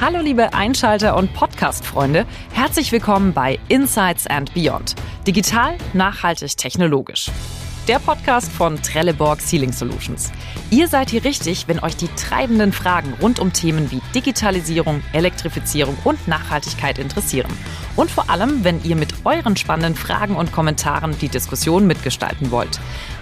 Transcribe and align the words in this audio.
Hallo 0.00 0.20
liebe 0.20 0.54
Einschalter 0.54 1.16
und 1.16 1.34
Podcast-Freunde, 1.34 2.24
herzlich 2.52 2.92
willkommen 2.92 3.32
bei 3.32 3.58
Insights 3.66 4.28
and 4.28 4.54
Beyond. 4.54 4.94
Digital, 5.26 5.76
nachhaltig, 5.92 6.56
technologisch 6.56 7.32
der 7.88 7.98
Podcast 7.98 8.52
von 8.52 8.80
Trelleborg 8.82 9.40
Sealing 9.40 9.72
Solutions. 9.72 10.30
Ihr 10.70 10.88
seid 10.88 11.08
hier 11.08 11.24
richtig, 11.24 11.68
wenn 11.68 11.80
euch 11.80 11.96
die 11.96 12.08
treibenden 12.08 12.70
Fragen 12.70 13.14
rund 13.22 13.38
um 13.38 13.54
Themen 13.54 13.90
wie 13.90 14.02
Digitalisierung, 14.14 15.02
Elektrifizierung 15.14 15.96
und 16.04 16.28
Nachhaltigkeit 16.28 16.98
interessieren. 16.98 17.50
Und 17.96 18.10
vor 18.10 18.28
allem, 18.28 18.62
wenn 18.62 18.84
ihr 18.84 18.94
mit 18.94 19.14
euren 19.24 19.56
spannenden 19.56 19.94
Fragen 19.94 20.36
und 20.36 20.52
Kommentaren 20.52 21.16
die 21.18 21.30
Diskussion 21.30 21.86
mitgestalten 21.86 22.50
wollt. 22.50 22.78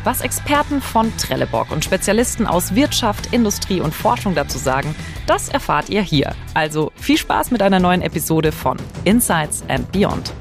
Was 0.06 0.20
Experten 0.20 0.80
von 0.80 1.12
Trelleborg 1.16 1.72
und 1.72 1.84
Spezialisten 1.84 2.46
aus 2.46 2.76
Wirtschaft, 2.76 3.32
Industrie 3.32 3.80
und 3.80 3.92
Forschung 3.92 4.36
dazu 4.36 4.56
sagen, 4.56 4.94
das 5.26 5.48
erfahrt 5.48 5.88
ihr 5.88 6.00
hier. 6.00 6.32
Also 6.54 6.92
viel 6.94 7.18
Spaß 7.18 7.50
mit 7.50 7.60
einer 7.60 7.80
neuen 7.80 8.02
Episode 8.02 8.52
von 8.52 8.76
Insights 9.02 9.64
and 9.66 9.90
Beyond. 9.90 10.32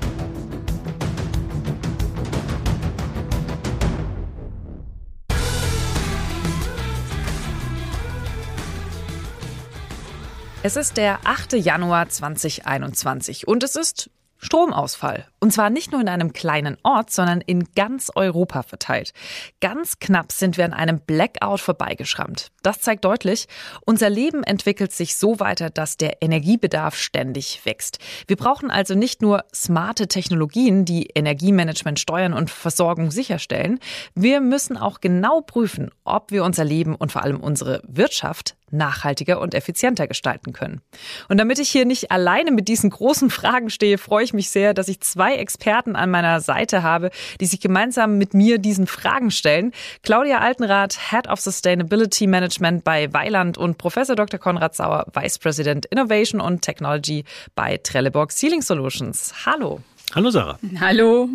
Es 10.62 10.76
ist 10.76 10.96
der 10.98 11.18
8. 11.24 11.54
Januar 11.54 12.08
2021 12.08 13.48
und 13.48 13.64
es 13.64 13.76
ist 13.76 14.12
Stromausfall. 14.38 15.26
Und 15.46 15.52
zwar 15.52 15.70
nicht 15.70 15.92
nur 15.92 16.02
in 16.02 16.10
einem 16.10 16.34
kleinen 16.34 16.76
Ort, 16.82 17.12
sondern 17.12 17.40
in 17.40 17.66
ganz 17.76 18.12
Europa 18.16 18.64
verteilt. 18.64 19.14
Ganz 19.62 20.00
knapp 20.00 20.32
sind 20.32 20.58
wir 20.58 20.66
an 20.66 20.74
einem 20.74 21.00
Blackout 21.00 21.60
vorbeigeschrammt. 21.60 22.52
Das 22.64 22.82
zeigt 22.82 23.06
deutlich, 23.06 23.46
unser 23.86 24.10
Leben 24.10 24.44
entwickelt 24.44 24.92
sich 24.92 25.16
so 25.16 25.40
weiter, 25.40 25.70
dass 25.70 25.98
der 25.98 26.24
Energiebedarf 26.24 26.98
ständig 26.98 27.64
wächst. 27.64 28.00
Wir 28.26 28.38
brauchen 28.38 28.72
also 28.72 28.96
nicht 28.96 29.22
nur 29.22 29.44
smarte 29.54 30.08
Technologien, 30.08 30.84
die 30.84 31.12
Energiemanagement 31.14 32.00
steuern 32.00 32.34
und 32.34 32.50
Versorgung 32.50 33.12
sicherstellen. 33.12 33.78
Wir 34.16 34.42
müssen 34.42 34.78
auch 34.78 35.00
genau 35.00 35.42
prüfen, 35.42 35.92
ob 36.06 36.32
wir 36.32 36.44
unser 36.44 36.64
Leben 36.64 36.96
und 36.96 37.12
vor 37.12 37.22
allem 37.22 37.40
unsere 37.40 37.84
Wirtschaft 37.88 38.56
nachhaltiger 38.72 39.40
und 39.40 39.54
effizienter 39.54 40.08
gestalten 40.08 40.54
können. 40.54 40.82
Und 41.30 41.38
damit 41.38 41.60
ich 41.60 41.70
hier 41.70 41.86
nicht 41.86 42.12
alleine 42.12 42.52
mit 42.52 42.68
diesen 42.68 42.90
großen 42.90 43.30
Fragen 43.30 43.70
stehe, 43.70 43.98
freue 43.98 44.24
ich 44.24 44.34
mich 44.34 44.50
sehr, 44.50 44.74
dass 44.74 44.88
ich 44.88 45.02
zwei 45.02 45.35
Experten 45.38 45.96
an 45.96 46.10
meiner 46.10 46.42
Seite 46.42 46.84
habe, 46.84 47.12
die 47.40 47.46
sich 47.46 47.60
gemeinsam 47.60 48.18
mit 48.18 48.34
mir 48.34 48.58
diesen 48.58 48.88
Fragen 48.88 49.32
stellen. 49.32 49.72
Claudia 50.04 50.40
Altenrath, 50.40 51.12
Head 51.12 51.28
of 51.28 51.40
Sustainability 51.40 52.28
Management 52.28 52.84
bei 52.84 53.12
Weiland 53.14 53.58
und 53.58 53.78
Professor 53.78 54.16
Dr. 54.16 54.40
Konrad 54.40 54.76
Sauer, 54.76 55.06
Vice 55.14 55.40
President 55.40 55.86
Innovation 55.86 56.42
und 56.42 56.62
Technology 56.62 57.24
bei 57.56 57.78
Trelleborg 57.78 58.32
Sealing 58.32 58.62
Solutions. 58.62 59.34
Hallo. 59.46 59.82
Hallo 60.14 60.30
Sarah. 60.30 60.60
Hallo. 60.80 61.30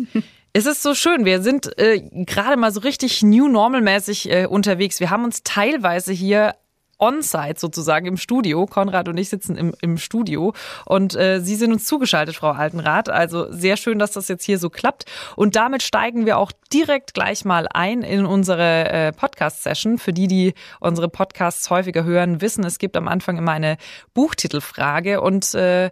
Es 0.53 0.65
ist 0.65 0.81
so 0.81 0.93
schön. 0.95 1.23
Wir 1.23 1.41
sind 1.41 1.77
äh, 1.79 2.01
gerade 2.25 2.57
mal 2.57 2.73
so 2.73 2.81
richtig 2.81 3.23
New 3.23 3.47
Normal-mäßig 3.47 4.29
äh, 4.29 4.45
unterwegs. 4.47 4.99
Wir 4.99 5.09
haben 5.09 5.23
uns 5.23 5.43
teilweise 5.43 6.11
hier 6.11 6.55
on-site 7.01 7.59
sozusagen 7.59 8.05
im 8.05 8.17
Studio. 8.17 8.65
Konrad 8.65 9.09
und 9.09 9.17
ich 9.17 9.29
sitzen 9.29 9.57
im, 9.57 9.73
im 9.81 9.97
Studio 9.97 10.53
und 10.85 11.15
äh, 11.15 11.41
Sie 11.41 11.55
sind 11.55 11.73
uns 11.73 11.85
zugeschaltet, 11.85 12.35
Frau 12.35 12.51
Altenrath. 12.51 13.09
Also 13.09 13.51
sehr 13.51 13.75
schön, 13.75 13.99
dass 13.99 14.11
das 14.11 14.27
jetzt 14.27 14.45
hier 14.45 14.59
so 14.59 14.69
klappt. 14.69 15.05
Und 15.35 15.55
damit 15.55 15.83
steigen 15.83 16.25
wir 16.25 16.37
auch 16.37 16.51
direkt 16.71 17.13
gleich 17.13 17.43
mal 17.43 17.67
ein 17.67 18.03
in 18.03 18.25
unsere 18.25 18.89
äh, 18.89 19.11
Podcast-Session. 19.11 19.97
Für 19.97 20.13
die, 20.13 20.27
die 20.27 20.53
unsere 20.79 21.09
Podcasts 21.09 21.69
häufiger 21.69 22.03
hören, 22.03 22.39
wissen, 22.39 22.63
es 22.63 22.79
gibt 22.79 22.95
am 22.95 23.07
Anfang 23.07 23.37
immer 23.37 23.51
eine 23.51 23.77
Buchtitelfrage 24.13 25.21
und 25.21 25.53
äh, 25.55 25.89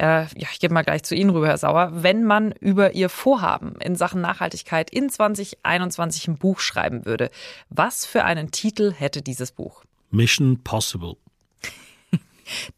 ja, 0.00 0.28
ich 0.36 0.60
gebe 0.60 0.72
mal 0.72 0.84
gleich 0.84 1.02
zu 1.02 1.16
Ihnen 1.16 1.30
rüber, 1.30 1.48
Herr 1.48 1.58
Sauer. 1.58 1.90
Wenn 1.92 2.22
man 2.22 2.52
über 2.52 2.92
Ihr 2.92 3.08
Vorhaben 3.08 3.74
in 3.80 3.96
Sachen 3.96 4.20
Nachhaltigkeit 4.20 4.90
in 4.90 5.10
2021 5.10 6.28
ein 6.28 6.38
Buch 6.38 6.60
schreiben 6.60 7.04
würde, 7.04 7.30
was 7.68 8.06
für 8.06 8.24
einen 8.24 8.52
Titel 8.52 8.92
hätte 8.92 9.22
dieses 9.22 9.50
Buch? 9.50 9.82
Mission 10.10 10.62
Possible. 10.62 11.16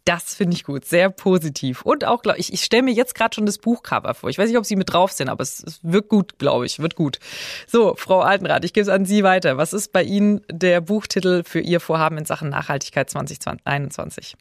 Das 0.04 0.34
finde 0.34 0.56
ich 0.56 0.64
gut, 0.64 0.84
sehr 0.84 1.10
positiv. 1.10 1.82
Und 1.82 2.04
auch, 2.04 2.22
glaube 2.22 2.38
ich, 2.38 2.52
ich 2.52 2.62
stelle 2.62 2.82
mir 2.82 2.92
jetzt 2.92 3.14
gerade 3.14 3.32
schon 3.32 3.46
das 3.46 3.58
Buchcover 3.58 4.14
vor. 4.14 4.28
Ich 4.28 4.36
weiß 4.36 4.48
nicht, 4.48 4.58
ob 4.58 4.66
Sie 4.66 4.74
mit 4.74 4.92
drauf 4.92 5.12
sind, 5.12 5.28
aber 5.28 5.42
es, 5.42 5.62
es 5.62 5.78
wird 5.84 6.08
gut, 6.08 6.40
glaube 6.40 6.66
ich, 6.66 6.80
wird 6.80 6.96
gut. 6.96 7.20
So, 7.68 7.94
Frau 7.96 8.18
Altenrath, 8.18 8.64
ich 8.64 8.72
gebe 8.72 8.82
es 8.82 8.88
an 8.88 9.04
Sie 9.04 9.22
weiter. 9.22 9.58
Was 9.58 9.72
ist 9.72 9.92
bei 9.92 10.02
Ihnen 10.02 10.40
der 10.50 10.80
Buchtitel 10.80 11.44
für 11.44 11.60
Ihr 11.60 11.78
Vorhaben 11.78 12.18
in 12.18 12.24
Sachen 12.24 12.48
Nachhaltigkeit 12.48 13.08
2021? 13.10 14.34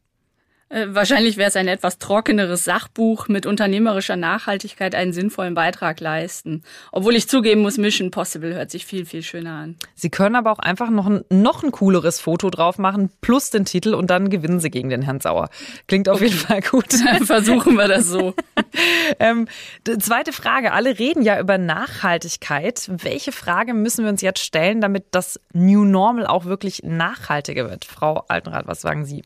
Äh, 0.69 0.87
wahrscheinlich 0.89 1.37
wäre 1.37 1.49
es 1.49 1.55
ein 1.55 1.67
etwas 1.67 1.97
trockeneres 1.97 2.63
Sachbuch 2.63 3.27
mit 3.27 3.47
unternehmerischer 3.47 4.15
Nachhaltigkeit 4.15 4.93
einen 4.93 5.13
sinnvollen 5.13 5.55
Beitrag 5.55 5.99
leisten. 5.99 6.63
Obwohl 6.91 7.15
ich 7.15 7.27
zugeben 7.27 7.61
muss, 7.61 7.77
Mission 7.77 8.11
Possible 8.11 8.53
hört 8.53 8.69
sich 8.69 8.85
viel, 8.85 9.05
viel 9.05 9.23
schöner 9.23 9.53
an. 9.53 9.75
Sie 9.95 10.11
können 10.11 10.35
aber 10.35 10.51
auch 10.51 10.59
einfach 10.59 10.91
noch 10.91 11.07
ein, 11.07 11.25
noch 11.29 11.63
ein 11.63 11.71
cooleres 11.71 12.19
Foto 12.19 12.51
drauf 12.51 12.77
machen, 12.77 13.09
plus 13.21 13.49
den 13.49 13.65
Titel 13.65 13.95
und 13.95 14.11
dann 14.11 14.29
gewinnen 14.29 14.59
Sie 14.59 14.69
gegen 14.69 14.89
den 14.89 15.01
Herrn 15.01 15.19
Sauer. 15.19 15.49
Klingt 15.87 16.07
auf 16.07 16.17
okay. 16.17 16.25
jeden 16.25 16.37
Fall 16.37 16.61
gut. 16.61 16.93
Versuchen 17.25 17.75
wir 17.75 17.87
das 17.87 18.05
so. 18.05 18.35
ähm, 19.19 19.47
zweite 19.99 20.33
Frage. 20.33 20.71
Alle 20.73 20.99
reden 20.99 21.23
ja 21.23 21.39
über 21.39 21.57
Nachhaltigkeit. 21.57 22.89
Welche 22.91 23.31
Frage 23.31 23.73
müssen 23.73 24.05
wir 24.05 24.11
uns 24.11 24.21
jetzt 24.21 24.43
stellen, 24.43 24.81
damit 24.81 25.05
das 25.11 25.39
New 25.51 25.83
Normal 25.83 26.27
auch 26.27 26.45
wirklich 26.45 26.83
nachhaltiger 26.83 27.69
wird? 27.69 27.85
Frau 27.85 28.23
Altenrath, 28.27 28.67
was 28.67 28.81
sagen 28.81 29.05
Sie? 29.05 29.23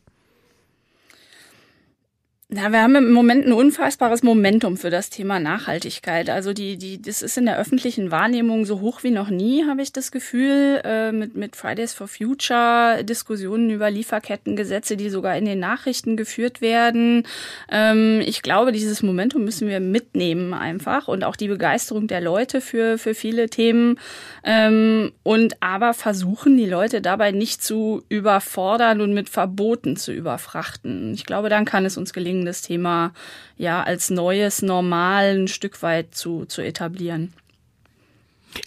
Na, 2.56 2.70
wir 2.70 2.82
haben 2.82 2.94
im 2.94 3.10
Moment 3.10 3.46
ein 3.46 3.52
unfassbares 3.52 4.22
Momentum 4.22 4.76
für 4.76 4.88
das 4.88 5.10
Thema 5.10 5.40
Nachhaltigkeit. 5.40 6.30
Also 6.30 6.52
die, 6.52 6.76
die, 6.76 7.02
das 7.02 7.20
ist 7.20 7.36
in 7.36 7.46
der 7.46 7.58
öffentlichen 7.58 8.12
Wahrnehmung 8.12 8.64
so 8.64 8.80
hoch 8.80 9.02
wie 9.02 9.10
noch 9.10 9.28
nie, 9.28 9.66
habe 9.66 9.82
ich 9.82 9.92
das 9.92 10.12
Gefühl, 10.12 10.80
äh, 10.84 11.10
mit, 11.10 11.34
mit 11.34 11.56
Fridays 11.56 11.94
for 11.94 12.06
Future, 12.06 13.02
Diskussionen 13.02 13.70
über 13.70 13.90
Lieferkettengesetze, 13.90 14.96
die 14.96 15.10
sogar 15.10 15.36
in 15.36 15.46
den 15.46 15.58
Nachrichten 15.58 16.16
geführt 16.16 16.60
werden. 16.60 17.26
Ähm, 17.72 18.22
ich 18.24 18.40
glaube, 18.40 18.70
dieses 18.70 19.02
Momentum 19.02 19.42
müssen 19.42 19.66
wir 19.66 19.80
mitnehmen 19.80 20.54
einfach 20.54 21.08
und 21.08 21.24
auch 21.24 21.34
die 21.34 21.48
Begeisterung 21.48 22.06
der 22.06 22.20
Leute 22.20 22.60
für, 22.60 22.98
für 22.98 23.16
viele 23.16 23.50
Themen. 23.50 23.98
Ähm, 24.44 25.10
und 25.24 25.60
aber 25.60 25.92
versuchen, 25.92 26.56
die 26.56 26.66
Leute 26.66 27.00
dabei 27.00 27.32
nicht 27.32 27.64
zu 27.64 28.04
überfordern 28.08 29.00
und 29.00 29.12
mit 29.12 29.28
Verboten 29.28 29.96
zu 29.96 30.12
überfrachten. 30.12 31.14
Ich 31.14 31.26
glaube, 31.26 31.48
dann 31.48 31.64
kann 31.64 31.84
es 31.84 31.96
uns 31.96 32.12
gelingen, 32.12 32.43
das 32.44 32.62
Thema 32.62 33.12
ja 33.56 33.82
als 33.82 34.10
neues 34.10 34.62
Normal 34.62 35.38
ein 35.38 35.48
Stück 35.48 35.82
weit 35.82 36.14
zu, 36.14 36.44
zu 36.46 36.62
etablieren. 36.62 37.32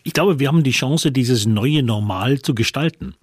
Ich 0.03 0.13
glaube, 0.13 0.39
wir 0.39 0.47
haben 0.47 0.63
die 0.63 0.71
Chance, 0.71 1.11
dieses 1.11 1.45
neue 1.45 1.83
Normal 1.83 2.41
zu 2.41 2.53
gestalten. 2.53 3.15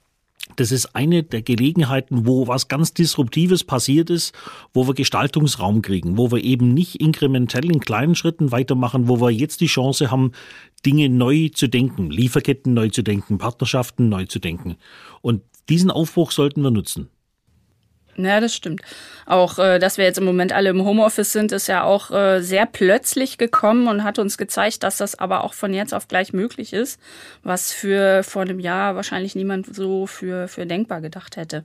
Das 0.57 0.71
ist 0.71 0.95
eine 0.95 1.23
der 1.23 1.43
Gelegenheiten, 1.43 2.27
wo 2.27 2.47
was 2.47 2.69
ganz 2.69 2.93
Disruptives 2.93 3.65
passiert 3.65 4.11
ist, 4.11 4.35
wo 4.73 4.87
wir 4.87 4.95
Gestaltungsraum 4.95 5.83
kriegen, 5.83 6.19
wo 6.19 6.31
wir 6.31 6.45
eben 6.45 6.75
nicht 6.75 7.01
inkrementell 7.01 7.71
in 7.71 7.81
kleinen 7.81 8.15
Schritten 8.15 8.53
weitermachen, 8.53 9.09
wo 9.09 9.21
wir 9.21 9.31
jetzt 9.31 9.61
die 9.63 9.67
Chance 9.67 10.11
haben, 10.11 10.33
Dinge 10.85 11.09
neu 11.09 11.49
zu 11.49 11.67
denken, 11.67 12.11
Lieferketten 12.11 12.75
neu 12.75 12.91
zu 12.91 13.03
denken, 13.03 13.39
Partnerschaften 13.39 14.09
neu 14.09 14.27
zu 14.27 14.39
denken. 14.39 14.77
Und 15.23 15.43
diesen 15.71 15.91
Aufbruch 15.91 16.31
sollten 16.31 16.61
wir 16.61 16.71
nutzen. 16.71 17.09
Ja, 18.17 18.41
das 18.41 18.55
stimmt. 18.55 18.83
Auch, 19.27 19.59
äh, 19.59 19.79
dass 19.79 19.99
wir 19.99 20.05
jetzt 20.05 20.19
im 20.19 20.25
Moment 20.25 20.53
alle 20.53 20.71
im 20.71 20.85
Homeoffice 20.85 21.33
sind, 21.33 21.53
ist 21.53 21.67
ja 21.67 21.83
auch 21.83 22.11
äh, 22.11 22.41
sehr 22.41 22.67
plötzlich 22.67 23.39
gekommen 23.39 23.89
und 23.89 24.05
hat 24.05 24.19
uns 24.19 24.39
gezeigt, 24.39 24.83
dass 24.83 24.99
das 24.99 25.19
aber 25.19 25.45
auch 25.45 25.55
von 25.55 25.75
jetzt 25.75 25.95
auf 25.95 26.09
gleich 26.09 26.33
möglich 26.33 26.73
ist, 26.73 27.01
was 27.43 27.73
für 27.73 28.23
vor 28.23 28.43
einem 28.43 28.61
Jahr 28.61 28.95
wahrscheinlich 28.95 29.35
niemand 29.35 29.75
so 29.75 30.07
für, 30.07 30.49
für 30.49 30.67
denkbar 30.67 31.01
gedacht 31.01 31.37
hätte. 31.37 31.65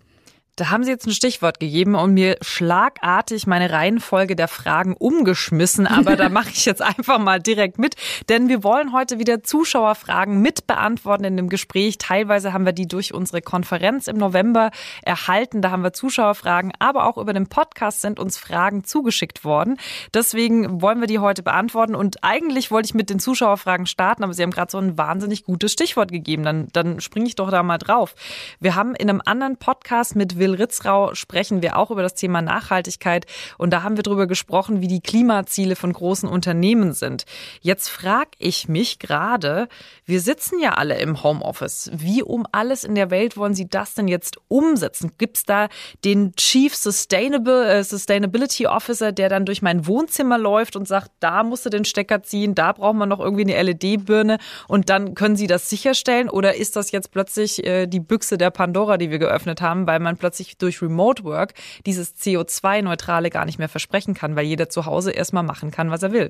Da 0.60 0.72
haben 0.72 0.84
Sie 0.84 0.92
jetzt 0.92 1.08
ein 1.08 1.14
Stichwort 1.14 1.62
gegeben 1.62 1.96
und 1.96 2.14
mir 2.14 2.36
schlagartig 2.42 3.48
meine 3.48 3.72
Reihenfolge 3.72 4.36
der 4.36 4.50
Fragen 4.50 4.94
umgeschmissen, 4.94 5.88
aber 5.88 6.18
da 6.18 6.28
mache 6.30 6.50
ich 6.50 6.66
jetzt 6.66 6.82
einfach 6.82 7.18
mal 7.18 7.40
direkt 7.40 7.80
mit, 7.80 7.96
denn 8.28 8.50
wir 8.50 8.62
wollen 8.62 8.92
heute 8.92 9.20
wieder 9.20 9.42
Zuschauerfragen 9.42 10.42
mit 10.42 10.68
beantworten 10.68 11.24
in 11.24 11.38
dem 11.38 11.48
Gespräch. 11.48 11.98
Teilweise 11.98 12.52
haben 12.52 12.66
wir 12.66 12.74
die 12.74 12.90
durch 12.90 13.14
unsere 13.14 13.42
Konferenz 13.42 14.08
im 14.08 14.18
November 14.18 14.72
erhalten, 15.02 15.62
da 15.62 15.72
haben 15.72 15.82
wir 15.82 15.94
Zuschauerfragen, 15.94 16.74
aber 16.78 17.06
auch 17.06 17.18
über 17.18 17.32
den 17.32 17.48
Podcast 17.48 18.02
sind 18.02 18.20
uns 18.20 18.38
Fragen 18.38 18.84
zugeschickt 18.84 19.46
worden. 19.46 19.78
Deswegen 20.14 20.82
wollen 20.82 21.00
wir 21.00 21.08
die 21.08 21.20
heute 21.20 21.42
beantworten 21.42 21.96
und 21.96 22.22
eigentlich 22.22 22.70
wollte 22.70 22.88
ich 22.88 22.94
mit 22.94 23.10
den 23.10 23.20
Zuschauerfragen 23.20 23.86
starten, 23.86 24.26
aber 24.26 24.34
Sie 24.34 24.44
haben 24.44 24.52
gerade 24.52 24.72
so 24.72 24.78
ein 24.78 24.98
wahnsinnig 24.98 25.46
gutes 25.46 25.72
Stichwort 25.72 26.12
gegeben, 26.12 26.44
dann, 26.44 26.68
dann 26.74 27.00
springe 27.00 27.28
ich 27.28 27.36
doch 27.36 27.50
da 27.50 27.64
mal 27.64 27.78
drauf. 27.78 28.14
Wir 28.60 28.76
haben 28.76 28.94
in 28.94 29.10
einem 29.10 29.22
anderen 29.24 29.56
Podcast 29.56 30.18
mit 30.18 30.38
Will 30.38 30.49
Will 30.50 30.56
Ritzrau 30.56 31.14
sprechen 31.14 31.62
wir 31.62 31.78
auch 31.78 31.92
über 31.92 32.02
das 32.02 32.16
Thema 32.16 32.42
Nachhaltigkeit. 32.42 33.26
Und 33.58 33.72
da 33.72 33.84
haben 33.84 33.96
wir 33.96 34.04
darüber 34.04 34.28
gesprochen, 34.28 34.82
wie 34.82 34.88
die 34.88 35.02
Klimaziele 35.02 35.76
von 35.76 35.94
großen 35.94 36.28
Unternehmen 36.28 36.94
sind. 36.94 37.26
Jetzt 37.62 37.90
frage 37.90 38.32
ich 38.40 38.68
mich 38.68 39.00
gerade, 39.00 39.68
wir 40.06 40.22
sitzen 40.22 40.60
ja 40.60 40.74
alle 40.74 41.00
im 41.00 41.24
Homeoffice. 41.24 41.92
Wie 41.94 42.24
um 42.24 42.46
alles 42.52 42.84
in 42.84 42.96
der 42.96 43.12
Welt 43.12 43.38
wollen 43.38 43.54
Sie 43.54 43.70
das 43.70 43.94
denn 43.94 44.08
jetzt 44.08 44.38
umsetzen? 44.48 45.12
Gibt 45.18 45.38
es 45.38 45.44
da 45.44 45.68
den 46.04 46.34
Chief 46.36 46.76
Sustainable, 46.76 47.68
äh, 47.68 47.84
Sustainability 47.84 48.68
Officer, 48.68 49.12
der 49.12 49.30
dann 49.30 49.46
durch 49.46 49.62
mein 49.62 49.86
Wohnzimmer 49.86 50.38
läuft 50.38 50.76
und 50.76 50.88
sagt, 50.88 51.12
da 51.20 51.44
musst 51.44 51.66
du 51.66 51.70
den 51.70 51.86
Stecker 51.86 52.24
ziehen, 52.24 52.56
da 52.56 52.72
braucht 52.72 52.96
man 52.96 53.10
noch 53.10 53.20
irgendwie 53.20 53.54
eine 53.54 53.62
LED-Birne 53.62 54.38
und 54.68 54.90
dann 54.90 55.14
können 55.14 55.36
Sie 55.36 55.48
das 55.48 55.70
sicherstellen? 55.70 56.30
Oder 56.30 56.56
ist 56.56 56.76
das 56.76 56.92
jetzt 56.92 57.12
plötzlich 57.12 57.64
äh, 57.66 57.88
die 57.88 58.00
Büchse 58.00 58.38
der 58.38 58.50
Pandora, 58.50 58.98
die 58.98 59.12
wir 59.12 59.20
geöffnet 59.20 59.62
haben, 59.62 59.86
weil 59.86 60.00
man 60.00 60.18
plötzlich 60.18 60.39
durch 60.58 60.82
Remote 60.82 61.24
Work 61.24 61.54
dieses 61.86 62.16
CO2-Neutrale 62.16 63.30
gar 63.30 63.46
nicht 63.46 63.60
mehr 63.60 63.70
versprechen 63.70 64.14
kann, 64.14 64.36
weil 64.36 64.46
jeder 64.46 64.70
zu 64.70 64.86
Hause 64.86 65.12
erstmal 65.12 65.44
machen 65.44 65.72
kann, 65.72 65.92
was 65.92 66.04
er 66.04 66.12
will? 66.12 66.30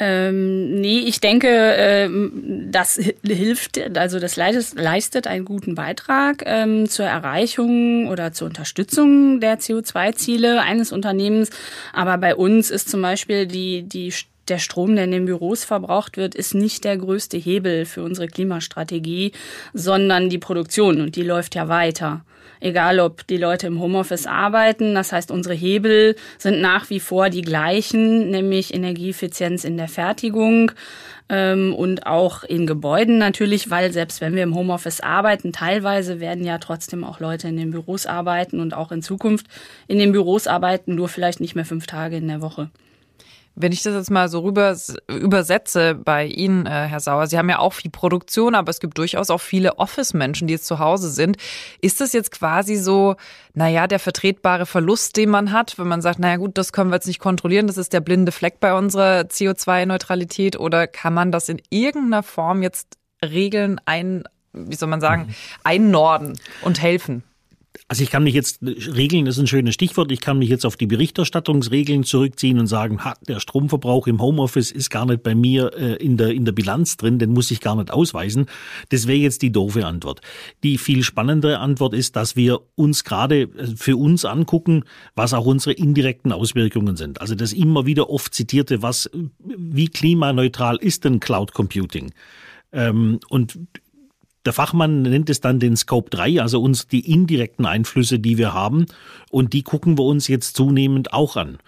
Ähm, 0.00 0.80
nee, 0.80 0.98
ich 1.00 1.20
denke, 1.20 1.48
ähm, 1.48 2.68
das 2.70 2.98
hilft, 3.24 3.78
also 3.96 4.18
das 4.18 4.36
leistet 4.36 5.26
einen 5.26 5.44
guten 5.44 5.74
Beitrag 5.74 6.42
ähm, 6.46 6.88
zur 6.88 7.06
Erreichung 7.06 8.08
oder 8.08 8.32
zur 8.32 8.48
Unterstützung 8.48 9.40
der 9.40 9.60
CO2-Ziele 9.60 10.60
eines 10.62 10.90
Unternehmens. 10.90 11.50
Aber 11.92 12.18
bei 12.18 12.34
uns 12.34 12.70
ist 12.70 12.88
zum 12.88 13.02
Beispiel 13.02 13.46
die, 13.46 13.82
die 13.82 14.10
der 14.48 14.58
Strom, 14.58 14.94
der 14.94 15.04
in 15.04 15.10
den 15.10 15.26
Büros 15.26 15.64
verbraucht 15.64 16.16
wird, 16.16 16.34
ist 16.34 16.54
nicht 16.54 16.84
der 16.84 16.96
größte 16.96 17.36
Hebel 17.36 17.84
für 17.84 18.02
unsere 18.02 18.28
Klimastrategie, 18.28 19.32
sondern 19.72 20.28
die 20.28 20.38
Produktion 20.38 21.00
und 21.00 21.16
die 21.16 21.22
läuft 21.22 21.54
ja 21.54 21.68
weiter. 21.68 22.24
Egal, 22.60 23.00
ob 23.00 23.26
die 23.26 23.36
Leute 23.36 23.66
im 23.66 23.80
Homeoffice 23.80 24.26
arbeiten, 24.26 24.94
das 24.94 25.12
heißt, 25.12 25.30
unsere 25.30 25.54
Hebel 25.54 26.16
sind 26.38 26.60
nach 26.60 26.88
wie 26.88 27.00
vor 27.00 27.28
die 27.28 27.42
gleichen, 27.42 28.30
nämlich 28.30 28.72
Energieeffizienz 28.72 29.64
in 29.64 29.76
der 29.76 29.88
Fertigung 29.88 30.72
ähm, 31.28 31.74
und 31.74 32.06
auch 32.06 32.44
in 32.44 32.66
Gebäuden 32.66 33.18
natürlich, 33.18 33.70
weil 33.70 33.92
selbst 33.92 34.20
wenn 34.20 34.34
wir 34.34 34.42
im 34.42 34.54
Homeoffice 34.54 35.00
arbeiten, 35.00 35.52
teilweise 35.52 36.20
werden 36.20 36.44
ja 36.44 36.58
trotzdem 36.58 37.04
auch 37.04 37.20
Leute 37.20 37.48
in 37.48 37.56
den 37.56 37.70
Büros 37.70 38.06
arbeiten 38.06 38.60
und 38.60 38.72
auch 38.72 38.92
in 38.92 39.02
Zukunft 39.02 39.46
in 39.86 39.98
den 39.98 40.12
Büros 40.12 40.46
arbeiten, 40.46 40.94
nur 40.94 41.08
vielleicht 41.08 41.40
nicht 41.40 41.54
mehr 41.54 41.66
fünf 41.66 41.86
Tage 41.86 42.16
in 42.16 42.28
der 42.28 42.40
Woche. 42.40 42.70
Wenn 43.56 43.72
ich 43.72 43.82
das 43.82 43.94
jetzt 43.94 44.10
mal 44.10 44.28
so 44.28 44.40
rüber 44.40 44.76
übersetze 45.08 45.94
bei 45.94 46.26
Ihnen, 46.26 46.66
äh, 46.66 46.70
Herr 46.70 47.00
Sauer, 47.00 47.26
Sie 47.26 47.38
haben 47.38 47.48
ja 47.48 47.58
auch 47.58 47.72
viel 47.72 47.90
Produktion, 47.90 48.54
aber 48.54 48.70
es 48.70 48.80
gibt 48.80 48.98
durchaus 48.98 49.30
auch 49.30 49.40
viele 49.40 49.78
Office-Menschen, 49.78 50.48
die 50.48 50.54
jetzt 50.54 50.66
zu 50.66 50.80
Hause 50.80 51.10
sind. 51.10 51.36
Ist 51.80 52.00
das 52.00 52.12
jetzt 52.12 52.32
quasi 52.32 52.76
so, 52.76 53.16
naja, 53.52 53.86
der 53.86 54.00
vertretbare 54.00 54.66
Verlust, 54.66 55.16
den 55.16 55.30
man 55.30 55.52
hat, 55.52 55.78
wenn 55.78 55.86
man 55.86 56.02
sagt, 56.02 56.18
naja 56.18 56.36
gut, 56.36 56.58
das 56.58 56.72
können 56.72 56.90
wir 56.90 56.96
jetzt 56.96 57.06
nicht 57.06 57.20
kontrollieren, 57.20 57.66
das 57.66 57.78
ist 57.78 57.92
der 57.92 58.00
blinde 58.00 58.32
Fleck 58.32 58.58
bei 58.58 58.76
unserer 58.76 59.20
CO2-Neutralität 59.22 60.58
oder 60.58 60.86
kann 60.86 61.14
man 61.14 61.30
das 61.30 61.48
in 61.48 61.62
irgendeiner 61.70 62.22
Form 62.22 62.62
jetzt 62.62 62.96
regeln, 63.24 63.80
ein, 63.84 64.24
wie 64.52 64.74
soll 64.76 64.88
man 64.88 65.00
sagen, 65.00 65.26
mhm. 65.26 65.34
einnorden 65.62 66.38
und 66.62 66.82
helfen? 66.82 67.22
Also 67.88 68.02
ich 68.02 68.10
kann 68.10 68.22
mich 68.22 68.34
jetzt, 68.34 68.60
Regeln 68.62 69.26
ist 69.26 69.38
ein 69.38 69.46
schönes 69.46 69.74
Stichwort, 69.74 70.10
ich 70.12 70.20
kann 70.20 70.38
mich 70.38 70.48
jetzt 70.48 70.64
auf 70.64 70.76
die 70.76 70.86
Berichterstattungsregeln 70.86 72.04
zurückziehen 72.04 72.58
und 72.58 72.66
sagen, 72.66 73.04
ha, 73.04 73.14
der 73.28 73.40
Stromverbrauch 73.40 74.06
im 74.06 74.22
Homeoffice 74.22 74.70
ist 74.70 74.90
gar 74.90 75.04
nicht 75.06 75.22
bei 75.22 75.34
mir 75.34 75.72
äh, 75.76 75.96
in, 75.96 76.16
der, 76.16 76.30
in 76.30 76.44
der 76.44 76.52
Bilanz 76.52 76.96
drin, 76.96 77.18
den 77.18 77.32
muss 77.32 77.50
ich 77.50 77.60
gar 77.60 77.74
nicht 77.74 77.90
ausweisen. 77.90 78.46
Das 78.88 79.06
wäre 79.06 79.18
jetzt 79.18 79.42
die 79.42 79.50
doofe 79.52 79.86
Antwort. 79.86 80.20
Die 80.62 80.78
viel 80.78 81.02
spannendere 81.02 81.58
Antwort 81.58 81.94
ist, 81.94 82.16
dass 82.16 82.36
wir 82.36 82.60
uns 82.76 83.04
gerade 83.04 83.42
äh, 83.42 83.76
für 83.76 83.96
uns 83.96 84.24
angucken, 84.24 84.84
was 85.16 85.34
auch 85.34 85.44
unsere 85.44 85.74
indirekten 85.74 86.32
Auswirkungen 86.32 86.96
sind. 86.96 87.20
Also 87.20 87.34
das 87.34 87.52
immer 87.52 87.86
wieder 87.86 88.08
oft 88.08 88.34
zitierte, 88.34 88.82
was, 88.82 89.10
wie 89.40 89.88
klimaneutral 89.88 90.76
ist 90.76 91.04
denn 91.04 91.20
Cloud 91.20 91.52
Computing? 91.52 92.12
Ähm, 92.72 93.20
und 93.28 93.58
der 94.44 94.52
Fachmann 94.52 95.02
nennt 95.02 95.30
es 95.30 95.40
dann 95.40 95.58
den 95.58 95.76
Scope 95.76 96.10
3, 96.10 96.40
also 96.40 96.60
uns 96.60 96.86
die 96.86 97.10
indirekten 97.10 97.66
Einflüsse, 97.66 98.18
die 98.18 98.38
wir 98.38 98.52
haben. 98.52 98.86
Und 99.30 99.52
die 99.52 99.62
gucken 99.62 99.98
wir 99.98 100.04
uns 100.04 100.28
jetzt 100.28 100.56
zunehmend 100.56 101.12
auch 101.12 101.36
an. 101.36 101.58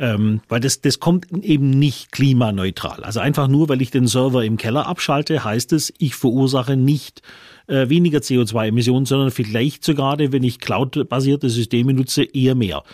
Ähm, 0.00 0.42
weil 0.48 0.60
das, 0.60 0.80
das 0.80 1.00
kommt 1.00 1.26
eben 1.32 1.70
nicht 1.70 2.12
klimaneutral. 2.12 3.02
Also 3.02 3.18
einfach 3.18 3.48
nur, 3.48 3.68
weil 3.68 3.82
ich 3.82 3.90
den 3.90 4.06
Server 4.06 4.44
im 4.44 4.56
Keller 4.56 4.86
abschalte, 4.86 5.42
heißt 5.42 5.72
es, 5.72 5.92
ich 5.98 6.14
verursache 6.14 6.76
nicht 6.76 7.22
äh, 7.66 7.88
weniger 7.88 8.20
CO2-Emissionen, 8.20 9.06
sondern 9.06 9.32
vielleicht 9.32 9.82
sogar, 9.82 10.18
wenn 10.18 10.44
ich 10.44 10.60
cloud-basierte 10.60 11.50
Systeme 11.50 11.94
nutze, 11.94 12.22
eher 12.22 12.54
mehr. 12.54 12.84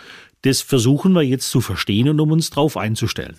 Das 0.41 0.61
versuchen 0.61 1.13
wir 1.13 1.21
jetzt 1.21 1.51
zu 1.51 1.61
verstehen 1.61 2.09
und 2.09 2.19
um 2.19 2.31
uns 2.31 2.49
darauf 2.49 2.75
einzustellen. 2.75 3.37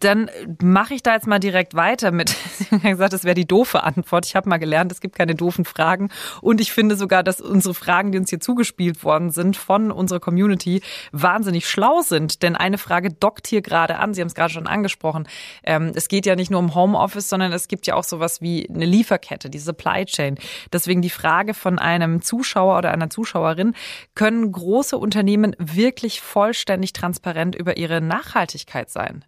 Dann 0.00 0.30
mache 0.62 0.94
ich 0.94 1.02
da 1.02 1.14
jetzt 1.14 1.26
mal 1.26 1.38
direkt 1.38 1.74
weiter 1.74 2.10
mit. 2.10 2.28
Sie 2.58 2.66
haben 2.70 2.82
gesagt, 2.82 3.12
das 3.12 3.24
wäre 3.24 3.34
die 3.34 3.46
doofe 3.46 3.82
Antwort. 3.82 4.26
Ich 4.26 4.36
habe 4.36 4.48
mal 4.48 4.58
gelernt, 4.58 4.92
es 4.92 5.00
gibt 5.00 5.16
keine 5.16 5.34
doofen 5.34 5.64
Fragen. 5.64 6.10
Und 6.40 6.60
ich 6.60 6.72
finde 6.72 6.96
sogar, 6.96 7.22
dass 7.22 7.40
unsere 7.40 7.74
Fragen, 7.74 8.12
die 8.12 8.18
uns 8.18 8.30
hier 8.30 8.40
zugespielt 8.40 9.04
worden 9.04 9.30
sind 9.30 9.56
von 9.56 9.90
unserer 9.90 10.20
Community, 10.20 10.82
wahnsinnig 11.12 11.68
schlau 11.68 12.02
sind. 12.02 12.42
Denn 12.42 12.56
eine 12.56 12.78
Frage 12.78 13.12
dockt 13.12 13.46
hier 13.46 13.62
gerade 13.62 13.98
an. 13.98 14.14
Sie 14.14 14.20
haben 14.20 14.28
es 14.28 14.34
gerade 14.34 14.52
schon 14.52 14.66
angesprochen. 14.66 15.28
Ähm, 15.62 15.92
es 15.94 16.08
geht 16.08 16.26
ja 16.26 16.36
nicht 16.36 16.50
nur 16.50 16.60
um 16.60 16.74
Homeoffice, 16.74 17.28
sondern 17.28 17.52
es 17.52 17.68
gibt 17.68 17.86
ja 17.86 17.94
auch 17.94 18.04
sowas 18.04 18.40
wie 18.40 18.68
eine 18.68 18.86
Lieferkette, 18.86 19.50
die 19.50 19.58
Supply 19.58 20.04
Chain. 20.04 20.38
Deswegen 20.72 21.02
die 21.02 21.10
Frage 21.10 21.54
von 21.54 21.78
einem 21.78 22.22
Zuschauer 22.22 22.78
oder 22.78 22.90
einer 22.92 23.10
Zuschauerin, 23.10 23.74
können 24.14 24.50
große 24.50 24.96
Unternehmen 24.96 25.54
wirklich 25.58 26.20
vollständig 26.20 26.92
transparent 26.92 27.54
über 27.54 27.76
ihre 27.76 28.00
Nachhaltigkeit 28.00 28.90
sein? 28.90 29.24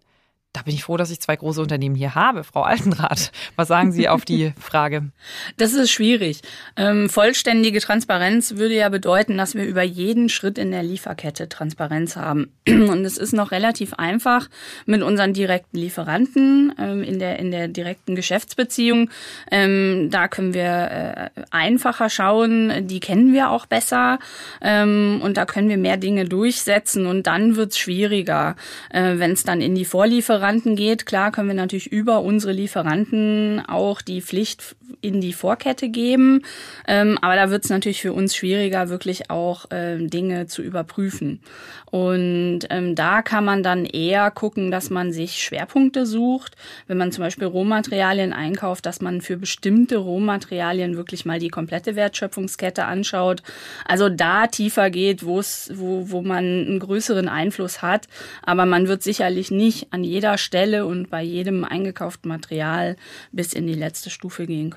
Da 0.53 0.63
bin 0.63 0.73
ich 0.73 0.83
froh, 0.83 0.97
dass 0.97 1.11
ich 1.11 1.19
zwei 1.19 1.35
große 1.35 1.61
Unternehmen 1.61 1.93
hier 1.93 2.15
habe. 2.15 2.43
Frau 2.43 2.63
Altenrath, 2.63 3.31
was 3.55 3.67
sagen 3.67 3.91
Sie 3.91 4.09
auf 4.09 4.25
die 4.25 4.53
Frage? 4.59 5.11
Das 5.57 5.73
ist 5.73 5.91
schwierig. 5.91 6.41
Ähm, 6.75 7.09
vollständige 7.09 7.79
Transparenz 7.79 8.55
würde 8.55 8.73
ja 8.73 8.89
bedeuten, 8.89 9.37
dass 9.37 9.55
wir 9.55 9.65
über 9.65 9.83
jeden 9.83 10.29
Schritt 10.29 10.57
in 10.57 10.71
der 10.71 10.83
Lieferkette 10.83 11.49
Transparenz 11.49 12.15
haben. 12.15 12.51
Und 12.67 13.05
es 13.05 13.17
ist 13.17 13.33
noch 13.33 13.51
relativ 13.51 13.93
einfach 13.95 14.49
mit 14.85 15.03
unseren 15.03 15.33
direkten 15.33 15.77
Lieferanten 15.77 16.73
ähm, 16.79 17.03
in, 17.03 17.19
der, 17.19 17.37
in 17.39 17.51
der 17.51 17.67
direkten 17.67 18.15
Geschäftsbeziehung. 18.15 19.11
Ähm, 19.51 20.09
da 20.09 20.27
können 20.27 20.53
wir 20.53 20.63
äh, 20.63 21.41
einfacher 21.51 22.09
schauen. 22.09 22.87
Die 22.87 22.99
kennen 22.99 23.31
wir 23.33 23.51
auch 23.51 23.65
besser. 23.67 24.17
Ähm, 24.61 25.19
und 25.21 25.37
da 25.37 25.45
können 25.45 25.69
wir 25.69 25.77
mehr 25.77 25.97
Dinge 25.97 26.25
durchsetzen. 26.25 27.05
Und 27.05 27.27
dann 27.27 27.57
wird 27.57 27.73
es 27.73 27.77
schwieriger, 27.77 28.55
äh, 28.89 29.17
wenn 29.17 29.33
es 29.33 29.43
dann 29.43 29.61
in 29.61 29.75
die 29.75 29.85
Vorlieferung 29.85 30.36
Lieferanten 30.37 30.75
geht, 30.75 31.07
klar 31.07 31.31
können 31.31 31.47
wir 31.47 31.55
natürlich 31.55 31.91
über 31.91 32.21
unsere 32.21 32.53
Lieferanten 32.53 33.59
auch 33.67 34.03
die 34.03 34.21
Pflicht 34.21 34.75
in 35.01 35.21
die 35.21 35.33
Vorkette 35.33 35.89
geben. 35.89 36.43
Ähm, 36.87 37.17
aber 37.21 37.35
da 37.35 37.49
wird 37.49 37.63
es 37.63 37.69
natürlich 37.69 38.01
für 38.01 38.13
uns 38.13 38.35
schwieriger, 38.35 38.89
wirklich 38.89 39.29
auch 39.29 39.65
ähm, 39.71 40.09
Dinge 40.09 40.47
zu 40.47 40.61
überprüfen. 40.61 41.41
Und 41.89 42.61
ähm, 42.69 42.95
da 42.95 43.21
kann 43.21 43.45
man 43.45 43.63
dann 43.63 43.85
eher 43.85 44.29
gucken, 44.31 44.71
dass 44.71 44.89
man 44.89 45.13
sich 45.13 45.41
Schwerpunkte 45.41 46.05
sucht. 46.05 46.55
Wenn 46.87 46.97
man 46.97 47.11
zum 47.11 47.23
Beispiel 47.23 47.47
Rohmaterialien 47.47 48.33
einkauft, 48.33 48.85
dass 48.85 48.99
man 48.99 49.21
für 49.21 49.37
bestimmte 49.37 49.97
Rohmaterialien 49.97 50.97
wirklich 50.97 51.25
mal 51.25 51.39
die 51.39 51.47
komplette 51.47 51.95
Wertschöpfungskette 51.95 52.83
anschaut. 52.85 53.41
Also 53.85 54.09
da 54.09 54.47
tiefer 54.47 54.89
geht, 54.89 55.25
wo 55.25 55.37
wo, 55.37 56.21
man 56.21 56.37
einen 56.37 56.79
größeren 56.79 57.29
Einfluss 57.29 57.81
hat. 57.81 58.07
Aber 58.41 58.65
man 58.65 58.87
wird 58.87 59.03
sicherlich 59.03 59.51
nicht 59.51 59.93
an 59.93 60.03
jeder 60.03 60.37
Stelle 60.37 60.85
und 60.85 61.09
bei 61.09 61.21
jedem 61.21 61.63
eingekauften 61.63 62.27
Material 62.27 62.97
bis 63.31 63.53
in 63.53 63.67
die 63.67 63.73
letzte 63.73 64.09
Stufe 64.09 64.45
gehen 64.45 64.71
können. 64.71 64.76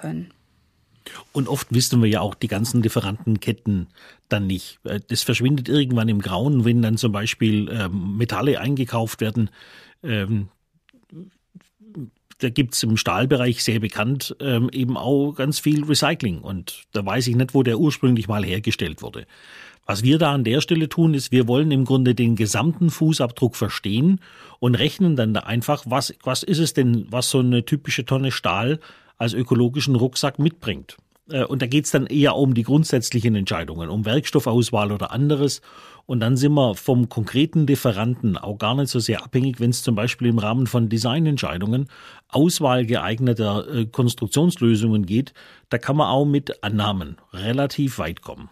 Und 1.33 1.49
oft 1.49 1.73
wissen 1.73 2.03
wir 2.03 2.09
ja 2.09 2.21
auch 2.21 2.35
die 2.35 2.49
ganzen 2.49 2.83
Lieferantenketten 2.83 3.89
dann 4.29 4.47
nicht. 4.47 4.79
Äh, 4.85 5.01
das 5.09 5.23
verschwindet 5.23 5.69
irgendwann 5.69 6.09
im 6.09 6.21
Grauen, 6.21 6.65
wenn 6.65 6.83
dann 6.83 6.97
zum 6.97 7.13
Beispiel 7.13 7.69
ähm, 7.71 8.17
Metalle 8.17 8.61
eingekauft 8.61 9.21
werden. 9.21 9.51
Ähm, 10.03 10.49
da 12.39 12.49
gibt 12.49 12.75
es 12.75 12.83
im 12.83 12.97
Stahlbereich 12.97 13.63
sehr 13.63 13.81
bekannt 13.81 14.35
ähm, 14.41 14.71
eben 14.73 14.97
auch 14.97 15.33
ganz 15.33 15.59
viel 15.59 15.85
Recycling. 15.85 16.39
Und 16.39 16.85
da 16.93 17.05
weiß 17.05 17.27
ich 17.27 17.37
nicht, 17.37 17.55
wo 17.55 17.63
der 17.63 17.79
ursprünglich 17.79 18.29
mal 18.29 18.45
hergestellt 18.45 19.03
wurde. 19.03 19.27
Was 19.87 20.03
wir 20.03 20.19
da 20.19 20.33
an 20.33 20.45
der 20.45 20.61
Stelle 20.61 20.89
tun, 20.89 21.15
ist, 21.15 21.33
wir 21.33 21.49
wollen 21.49 21.71
im 21.71 21.85
Grunde 21.85 22.15
den 22.15 22.37
gesamten 22.37 22.91
Fußabdruck 22.91 23.57
verstehen 23.57 24.21
und 24.59 24.77
rechnen 24.77 25.17
dann 25.17 25.35
da 25.35 25.41
einfach, 25.41 25.85
was, 25.87 26.15
was 26.23 26.43
ist 26.43 26.61
es 26.61 26.75
denn, 26.75 27.07
was 27.11 27.31
so 27.31 27.41
eine 27.41 27.65
typische 27.65 28.05
Tonne 28.05 28.31
Stahl 28.31 28.79
als 29.21 29.35
ökologischen 29.35 29.95
Rucksack 29.97 30.39
mitbringt. 30.39 30.97
Äh, 31.31 31.45
und 31.45 31.63
da 31.63 31.67
geht's 31.67 31.91
dann 31.91 32.07
eher 32.07 32.37
um 32.37 32.55
die 32.55 32.63
grundsätzlichen 32.63 33.35
Entscheidungen, 33.35 33.91
um 33.91 34.05
Werkstoffauswahl 34.05 34.93
oder 34.93 35.13
anderes. 35.13 35.61
Und 36.07 36.21
dann 36.21 36.37
sind 36.37 36.55
wir 36.55 36.75
vom 36.75 37.09
konkreten 37.09 37.67
Lieferanten 37.67 38.37
auch 38.37 38.59
gar 38.59 38.75
nicht 38.75 38.89
so 38.89 38.99
sehr 38.99 39.23
abhängig, 39.23 39.61
wenn 39.61 39.71
es 39.71 39.83
zum 39.83 39.95
Beispiel 39.95 40.29
im 40.29 40.39
Rahmen 40.39 40.67
von 40.67 40.89
Designentscheidungen 40.89 41.89
Auswahl 42.29 42.87
geeigneter 42.87 43.69
äh, 43.73 43.87
Konstruktionslösungen 43.87 45.05
geht. 45.05 45.35
Da 45.69 45.79
kann 45.79 45.97
man 45.97 46.09
auch 46.09 46.25
mit 46.25 46.65
Annahmen 46.65 47.19
relativ 47.33 47.99
weit 47.99 48.23
kommen. 48.23 48.49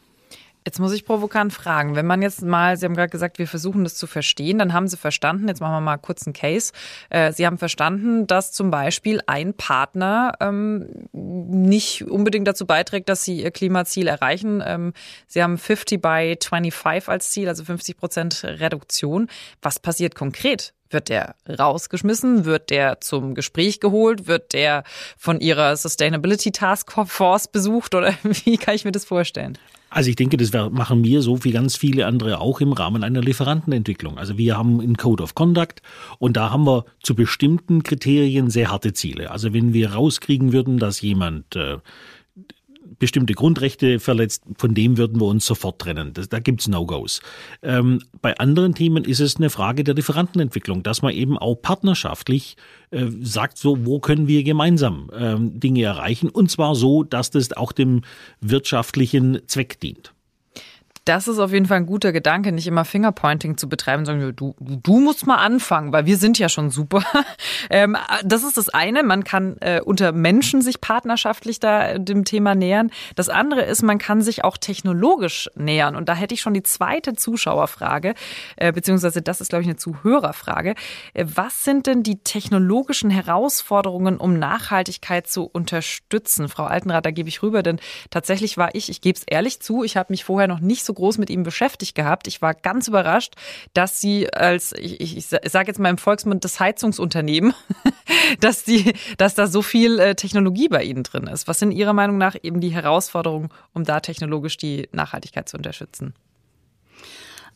Jetzt 0.68 0.80
muss 0.80 0.92
ich 0.92 1.06
provokant 1.06 1.54
fragen, 1.54 1.96
wenn 1.96 2.04
man 2.04 2.20
jetzt 2.20 2.42
mal, 2.42 2.76
Sie 2.76 2.84
haben 2.84 2.92
gerade 2.92 3.08
gesagt, 3.08 3.38
wir 3.38 3.48
versuchen 3.48 3.84
das 3.84 3.94
zu 3.94 4.06
verstehen, 4.06 4.58
dann 4.58 4.74
haben 4.74 4.86
Sie 4.86 4.98
verstanden, 4.98 5.48
jetzt 5.48 5.62
machen 5.62 5.72
wir 5.72 5.80
mal 5.80 5.96
kurz 5.96 6.26
einen 6.26 6.34
Case, 6.34 6.74
äh, 7.08 7.32
Sie 7.32 7.46
haben 7.46 7.56
verstanden, 7.56 8.26
dass 8.26 8.52
zum 8.52 8.70
Beispiel 8.70 9.22
ein 9.26 9.54
Partner 9.54 10.34
ähm, 10.40 10.86
nicht 11.12 12.04
unbedingt 12.04 12.46
dazu 12.46 12.66
beiträgt, 12.66 13.08
dass 13.08 13.24
Sie 13.24 13.40
Ihr 13.40 13.50
Klimaziel 13.50 14.08
erreichen. 14.08 14.62
Ähm, 14.62 14.92
Sie 15.26 15.42
haben 15.42 15.56
50 15.56 16.02
by 16.02 16.36
25 16.38 17.08
als 17.08 17.30
Ziel, 17.30 17.48
also 17.48 17.64
50 17.64 17.96
Prozent 17.96 18.44
Reduktion. 18.44 19.28
Was 19.62 19.78
passiert 19.78 20.14
konkret? 20.14 20.74
Wird 20.90 21.08
der 21.08 21.34
rausgeschmissen? 21.48 22.44
Wird 22.44 22.68
der 22.68 23.00
zum 23.00 23.34
Gespräch 23.34 23.80
geholt? 23.80 24.26
Wird 24.26 24.52
der 24.52 24.84
von 25.16 25.40
Ihrer 25.40 25.78
Sustainability 25.78 26.52
Task 26.52 26.92
Force 27.06 27.48
besucht? 27.48 27.94
Oder 27.94 28.12
wie 28.22 28.58
kann 28.58 28.74
ich 28.74 28.84
mir 28.84 28.92
das 28.92 29.06
vorstellen? 29.06 29.56
Also 29.90 30.10
ich 30.10 30.16
denke, 30.16 30.36
das 30.36 30.52
machen 30.70 31.02
wir 31.02 31.22
so 31.22 31.44
wie 31.44 31.50
ganz 31.50 31.76
viele 31.76 32.06
andere 32.06 32.40
auch 32.40 32.60
im 32.60 32.72
Rahmen 32.72 33.04
einer 33.04 33.22
Lieferantenentwicklung. 33.22 34.18
Also 34.18 34.36
wir 34.36 34.56
haben 34.56 34.80
einen 34.80 34.96
Code 34.96 35.22
of 35.22 35.34
Conduct 35.34 35.80
und 36.18 36.36
da 36.36 36.50
haben 36.50 36.66
wir 36.66 36.84
zu 37.02 37.14
bestimmten 37.14 37.82
Kriterien 37.82 38.50
sehr 38.50 38.70
harte 38.70 38.92
Ziele. 38.92 39.30
Also 39.30 39.54
wenn 39.54 39.72
wir 39.72 39.92
rauskriegen 39.92 40.52
würden, 40.52 40.78
dass 40.78 41.00
jemand 41.00 41.56
äh, 41.56 41.78
bestimmte 42.98 43.34
Grundrechte 43.34 43.98
verletzt, 43.98 44.42
von 44.56 44.74
dem 44.74 44.96
würden 44.96 45.20
wir 45.20 45.26
uns 45.26 45.46
sofort 45.46 45.80
trennen. 45.80 46.12
Das, 46.14 46.28
da 46.28 46.38
gibt's 46.38 46.68
No-Gos. 46.68 47.20
Ähm, 47.62 48.00
bei 48.20 48.36
anderen 48.38 48.74
Themen 48.74 49.04
ist 49.04 49.20
es 49.20 49.36
eine 49.36 49.50
Frage 49.50 49.84
der 49.84 49.94
Lieferantenentwicklung, 49.94 50.82
dass 50.82 51.02
man 51.02 51.12
eben 51.12 51.38
auch 51.38 51.56
partnerschaftlich 51.56 52.56
äh, 52.90 53.06
sagt, 53.20 53.58
so 53.58 53.84
wo 53.86 54.00
können 54.00 54.28
wir 54.28 54.42
gemeinsam 54.42 55.10
ähm, 55.16 55.60
Dinge 55.60 55.82
erreichen 55.82 56.28
und 56.28 56.50
zwar 56.50 56.74
so, 56.74 57.02
dass 57.04 57.30
das 57.30 57.52
auch 57.52 57.72
dem 57.72 58.02
wirtschaftlichen 58.40 59.40
Zweck 59.46 59.80
dient. 59.80 60.12
Das 61.08 61.26
ist 61.26 61.38
auf 61.38 61.52
jeden 61.52 61.64
Fall 61.64 61.78
ein 61.78 61.86
guter 61.86 62.12
Gedanke, 62.12 62.52
nicht 62.52 62.66
immer 62.66 62.84
Fingerpointing 62.84 63.56
zu 63.56 63.66
betreiben, 63.66 64.04
sondern 64.04 64.36
du, 64.36 64.54
du 64.60 65.00
musst 65.00 65.26
mal 65.26 65.36
anfangen, 65.36 65.90
weil 65.90 66.04
wir 66.04 66.18
sind 66.18 66.38
ja 66.38 66.50
schon 66.50 66.70
super. 66.70 67.02
Ähm, 67.70 67.96
das 68.24 68.44
ist 68.44 68.56
das 68.56 68.68
eine. 68.70 69.02
Man 69.02 69.24
kann 69.24 69.56
äh, 69.60 69.80
unter 69.84 70.12
Menschen 70.12 70.62
sich 70.62 70.80
partnerschaftlich 70.80 71.60
da 71.60 71.98
dem 71.98 72.24
Thema 72.24 72.54
nähern. 72.54 72.90
Das 73.14 73.28
andere 73.28 73.62
ist, 73.62 73.82
man 73.82 73.98
kann 73.98 74.22
sich 74.22 74.42
auch 74.42 74.56
technologisch 74.56 75.50
nähern. 75.54 75.96
Und 75.96 76.08
da 76.08 76.14
hätte 76.14 76.34
ich 76.34 76.40
schon 76.40 76.54
die 76.54 76.62
zweite 76.62 77.14
Zuschauerfrage, 77.14 78.14
äh, 78.56 78.72
beziehungsweise 78.72 79.20
das 79.22 79.40
ist, 79.40 79.50
glaube 79.50 79.62
ich, 79.62 79.68
eine 79.68 79.76
Zuhörerfrage. 79.76 80.76
Äh, 81.14 81.26
was 81.34 81.64
sind 81.64 81.86
denn 81.86 82.02
die 82.02 82.20
technologischen 82.20 83.10
Herausforderungen, 83.10 84.16
um 84.16 84.38
Nachhaltigkeit 84.38 85.26
zu 85.26 85.44
unterstützen? 85.44 86.48
Frau 86.48 86.64
Altenrath, 86.64 87.04
da 87.04 87.10
gebe 87.10 87.28
ich 87.28 87.42
rüber, 87.42 87.62
denn 87.62 87.80
tatsächlich 88.10 88.56
war 88.56 88.74
ich, 88.74 88.88
ich 88.88 89.00
gebe 89.00 89.18
es 89.18 89.24
ehrlich 89.24 89.60
zu, 89.60 89.84
ich 89.84 89.96
habe 89.96 90.12
mich 90.12 90.24
vorher 90.24 90.48
noch 90.48 90.60
nicht 90.60 90.84
so 90.84 90.94
groß 90.98 91.18
mit 91.18 91.30
ihm 91.30 91.44
beschäftigt 91.44 91.94
gehabt. 91.94 92.26
Ich 92.26 92.42
war 92.42 92.54
ganz 92.54 92.88
überrascht, 92.88 93.34
dass 93.72 94.00
sie 94.00 94.32
als, 94.32 94.72
ich, 94.72 95.16
ich, 95.16 95.26
sage 95.26 95.68
jetzt 95.68 95.78
mal 95.78 95.90
im 95.90 95.98
Volksmund, 95.98 96.44
das 96.44 96.60
Heizungsunternehmen, 96.60 97.54
dass, 98.40 98.64
die, 98.64 98.92
dass 99.16 99.34
da 99.34 99.46
so 99.46 99.62
viel 99.62 99.98
äh, 99.98 100.14
Technologie 100.14 100.68
bei 100.68 100.82
Ihnen 100.82 101.04
drin 101.04 101.26
ist. 101.26 101.48
Was 101.48 101.60
sind 101.60 101.70
Ihrer 101.70 101.92
Meinung 101.92 102.18
nach 102.18 102.36
eben 102.42 102.60
die 102.60 102.70
Herausforderungen, 102.70 103.48
um 103.72 103.84
da 103.84 104.00
technologisch 104.00 104.56
die 104.56 104.88
Nachhaltigkeit 104.92 105.48
zu 105.48 105.56
unterstützen? 105.56 106.14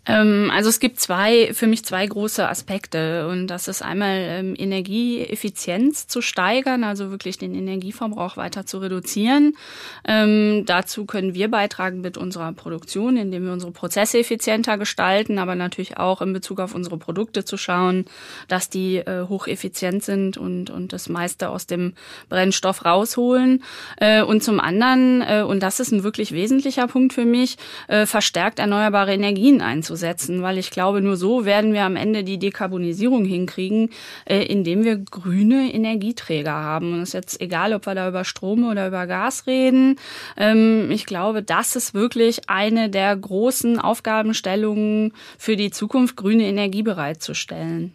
Ähm, 0.05 0.51
also 0.53 0.69
es 0.69 0.81
gibt 0.81 0.99
zwei, 0.99 1.55
für 1.55 1.69
mich 1.69 1.85
zwei 1.85 2.05
große 2.05 2.49
Aspekte 2.49 3.29
und 3.29 3.47
das 3.47 3.69
ist 3.69 3.83
einmal 3.83 4.17
ähm, 4.19 4.55
Energieeffizienz 4.59 6.09
zu 6.09 6.21
steigern, 6.23 6.83
also 6.83 7.11
wirklich 7.11 7.39
den 7.39 7.55
Energieverbrauch 7.55 8.37
weiter 8.37 8.67
zu 8.67 8.79
reduzieren. 8.79 9.57
Ähm, 10.05 10.65
dazu 10.67 11.05
können 11.05 11.35
wir 11.35 11.49
beitragen 11.49 12.01
mit 12.01 12.19
unserer 12.19 12.53
Produktion, 12.53 13.17
indem 13.17 13.45
wir 13.45 13.53
unsere 13.53 13.71
Prozesse 13.71 14.19
effizienter 14.19 14.77
gestalten, 14.77 15.39
aber 15.39 15.55
natürlich 15.55 15.99
auch 15.99 16.21
in 16.21 16.33
Bezug 16.33 16.59
auf 16.59 16.75
unsere 16.75 16.99
Produkte 16.99 17.45
zu 17.45 17.57
schauen, 17.57 18.07
dass 18.49 18.69
die 18.69 18.97
äh, 18.97 19.29
hocheffizient 19.29 20.03
sind 20.03 20.37
und, 20.37 20.71
und 20.71 20.93
das 20.93 21.09
meiste 21.09 21.49
aus 21.49 21.69
dem 21.69 21.95
Brennstoff 22.29 22.85
rausholen. 22.85 23.63
Äh, 23.99 24.23
und 24.23 24.43
zum 24.43 24.59
anderen, 24.59 25.23
äh, 25.23 25.43
und 25.43 25.63
das 25.63 25.79
ist 25.79 25.93
ein 25.93 26.03
wirklich 26.03 26.33
wesentlicher 26.33 26.89
Punkt 26.89 27.13
für 27.13 27.25
mich, 27.25 27.57
äh, 27.87 28.05
verstärkt 28.05 28.59
erneuerbare 28.59 29.15
Energien 29.15 29.61
einzusetzen 29.61 29.92
einzusetzen, 29.93 30.43
weil 30.43 30.59
ich 30.59 30.71
glaube, 30.71 31.01
nur 31.01 31.17
so 31.17 31.45
werden 31.45 31.73
wir 31.73 31.85
am 31.85 31.97
Ende 31.97 32.25
die 32.25 32.39
Dekarbonisierung 32.39 33.25
hinkriegen, 33.25 33.91
äh, 34.25 34.43
indem 34.43 34.85
wir 34.85 34.97
grüne 34.97 35.73
Energieträger 35.73 36.53
haben. 36.53 36.95
Und 36.95 37.01
es 37.01 37.11
ist 37.11 37.15
jetzt 37.15 37.41
egal, 37.41 37.75
ob 37.75 37.87
wir 37.87 37.95
da 37.95 38.09
über 38.09 38.25
Strom 38.25 38.69
oder 38.69 38.89
über 38.89 39.07
Gas 39.07 39.47
reden. 39.47 39.99
Ähm, 40.37 40.91
ich 40.91 41.07
glaube, 41.07 41.43
das 41.43 41.77
ist 41.77 41.95
wirklich 41.95 42.49
eine 42.49 42.89
der 42.89 43.15
großen 43.17 43.79
Aufgabenstellungen 43.79 45.13
für 45.39 45.57
die 45.57 45.71
Zukunft, 45.71 46.17
grüne 46.17 46.45
Energie 46.45 46.83
bereitzustellen 46.83 47.93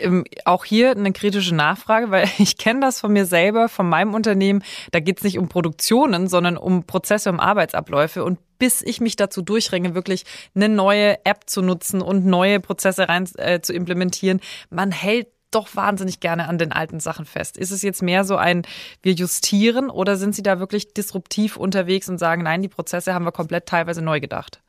ähm, 0.00 0.22
auch 0.44 0.64
hier 0.64 0.92
eine 0.92 1.12
kritische 1.12 1.56
Nachfrage, 1.56 2.12
weil 2.12 2.28
ich 2.38 2.56
kenne 2.56 2.78
das 2.78 3.00
von 3.00 3.12
mir 3.12 3.26
selber, 3.26 3.68
von 3.68 3.88
meinem 3.88 4.14
Unternehmen. 4.14 4.62
Da 4.92 5.00
geht 5.00 5.18
es 5.18 5.24
nicht 5.24 5.38
um 5.38 5.48
Produktionen, 5.48 6.28
sondern 6.28 6.56
um 6.56 6.84
Prozesse, 6.84 7.30
um 7.30 7.40
Arbeitsabläufe. 7.40 8.22
Und 8.22 8.38
bis 8.58 8.82
ich 8.82 9.00
mich 9.00 9.16
dazu 9.16 9.42
durchringe, 9.42 9.94
wirklich 9.94 10.24
eine 10.54 10.68
neue 10.68 11.24
App 11.24 11.44
zu 11.46 11.62
nutzen 11.62 12.00
und 12.02 12.26
neue 12.26 12.60
Prozesse 12.60 13.08
rein 13.08 13.28
äh, 13.36 13.60
zu 13.60 13.72
implementieren. 13.72 14.40
Man 14.70 14.90
hält 14.90 15.28
doch 15.50 15.74
wahnsinnig 15.74 16.20
gerne 16.20 16.48
an 16.48 16.58
den 16.58 16.72
alten 16.72 17.00
Sachen 17.00 17.24
fest. 17.24 17.56
Ist 17.56 17.70
es 17.70 17.82
jetzt 17.82 18.02
mehr 18.02 18.24
so 18.24 18.36
ein, 18.36 18.62
wir 19.02 19.12
justieren 19.12 19.90
oder 19.90 20.16
sind 20.16 20.34
Sie 20.34 20.42
da 20.42 20.58
wirklich 20.58 20.92
disruptiv 20.92 21.56
unterwegs 21.56 22.08
und 22.08 22.18
sagen, 22.18 22.42
nein, 22.42 22.62
die 22.62 22.68
Prozesse 22.68 23.14
haben 23.14 23.24
wir 23.24 23.32
komplett 23.32 23.66
teilweise 23.66 24.02
neu 24.02 24.20
gedacht? 24.20 24.60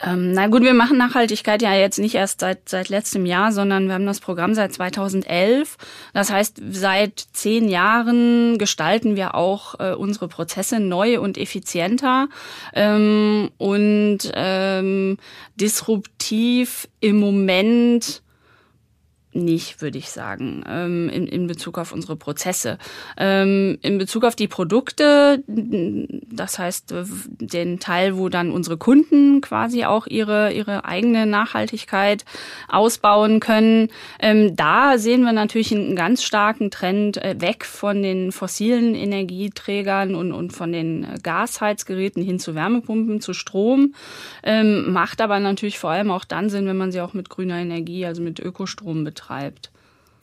Ähm, 0.00 0.32
na 0.32 0.46
gut, 0.46 0.62
wir 0.62 0.74
machen 0.74 0.96
Nachhaltigkeit 0.96 1.60
ja 1.60 1.74
jetzt 1.74 1.98
nicht 1.98 2.14
erst 2.14 2.40
seit, 2.40 2.68
seit 2.68 2.88
letztem 2.88 3.26
Jahr, 3.26 3.50
sondern 3.50 3.88
wir 3.88 3.94
haben 3.94 4.06
das 4.06 4.20
Programm 4.20 4.54
seit 4.54 4.72
2011. 4.72 5.76
Das 6.14 6.30
heißt, 6.30 6.62
seit 6.70 7.18
zehn 7.32 7.68
Jahren 7.68 8.58
gestalten 8.58 9.16
wir 9.16 9.34
auch 9.34 9.80
äh, 9.80 9.94
unsere 9.94 10.28
Prozesse 10.28 10.78
neu 10.78 11.20
und 11.20 11.36
effizienter 11.36 12.28
ähm, 12.74 13.50
und 13.58 14.18
ähm, 14.34 15.18
disruptiv 15.56 16.88
im 17.00 17.18
Moment 17.18 18.22
nicht, 19.44 19.80
würde 19.80 19.98
ich 19.98 20.10
sagen, 20.10 20.64
ähm, 20.68 21.08
in, 21.08 21.26
in 21.26 21.46
Bezug 21.46 21.78
auf 21.78 21.92
unsere 21.92 22.16
Prozesse. 22.16 22.78
Ähm, 23.16 23.78
in 23.82 23.98
Bezug 23.98 24.24
auf 24.24 24.36
die 24.36 24.48
Produkte, 24.48 25.42
das 25.46 26.58
heißt 26.58 26.94
den 27.40 27.78
Teil, 27.78 28.16
wo 28.16 28.28
dann 28.28 28.50
unsere 28.50 28.76
Kunden 28.76 29.40
quasi 29.40 29.84
auch 29.84 30.06
ihre, 30.06 30.52
ihre 30.52 30.84
eigene 30.84 31.26
Nachhaltigkeit 31.26 32.24
ausbauen 32.68 33.40
können, 33.40 33.88
ähm, 34.20 34.56
da 34.56 34.98
sehen 34.98 35.22
wir 35.22 35.32
natürlich 35.32 35.72
einen 35.72 35.96
ganz 35.96 36.22
starken 36.22 36.70
Trend 36.70 37.16
äh, 37.18 37.40
weg 37.40 37.64
von 37.64 38.02
den 38.02 38.32
fossilen 38.32 38.94
Energieträgern 38.94 40.14
und, 40.14 40.32
und 40.32 40.52
von 40.52 40.72
den 40.72 41.06
Gasheizgeräten 41.22 42.22
hin 42.22 42.38
zu 42.38 42.54
Wärmepumpen, 42.54 43.20
zu 43.20 43.32
Strom. 43.32 43.94
Macht 44.44 45.20
aber 45.20 45.40
natürlich 45.40 45.78
vor 45.78 45.90
allem 45.90 46.10
auch 46.10 46.24
dann 46.24 46.48
Sinn, 46.48 46.66
wenn 46.66 46.76
man 46.76 46.90
sie 46.92 47.00
auch 47.00 47.12
mit 47.12 47.28
grüner 47.28 47.58
Energie, 47.58 48.06
also 48.06 48.22
mit 48.22 48.40
Ökostrom 48.40 49.04
betreibt 49.04 49.27
betreibt. 49.28 49.70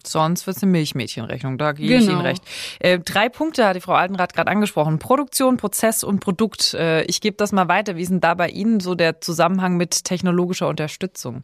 Sonst 0.05 0.45
wird 0.45 0.57
es 0.57 0.63
eine 0.63 0.71
Milchmädchenrechnung, 0.71 1.57
da 1.57 1.71
gebe 1.71 1.87
genau. 1.87 2.03
ich 2.03 2.09
Ihnen 2.09 2.21
recht. 2.21 2.43
Äh, 2.79 2.99
drei 2.99 3.27
Punkte 3.27 3.65
hat 3.65 3.75
die 3.75 3.81
Frau 3.81 3.93
Altenrath 3.93 4.33
gerade 4.33 4.51
angesprochen. 4.51 4.99
Produktion, 4.99 5.57
Prozess 5.57 6.03
und 6.03 6.19
Produkt. 6.19 6.75
Äh, 6.75 7.03
ich 7.05 7.21
gebe 7.21 7.37
das 7.37 7.51
mal 7.51 7.67
weiter. 7.67 7.95
Wie 7.95 8.03
ist 8.03 8.11
denn 8.11 8.21
da 8.21 8.35
bei 8.35 8.49
Ihnen 8.49 8.79
so 8.79 8.93
der 8.93 9.19
Zusammenhang 9.19 9.77
mit 9.77 10.03
technologischer 10.03 10.67
Unterstützung? 10.67 11.43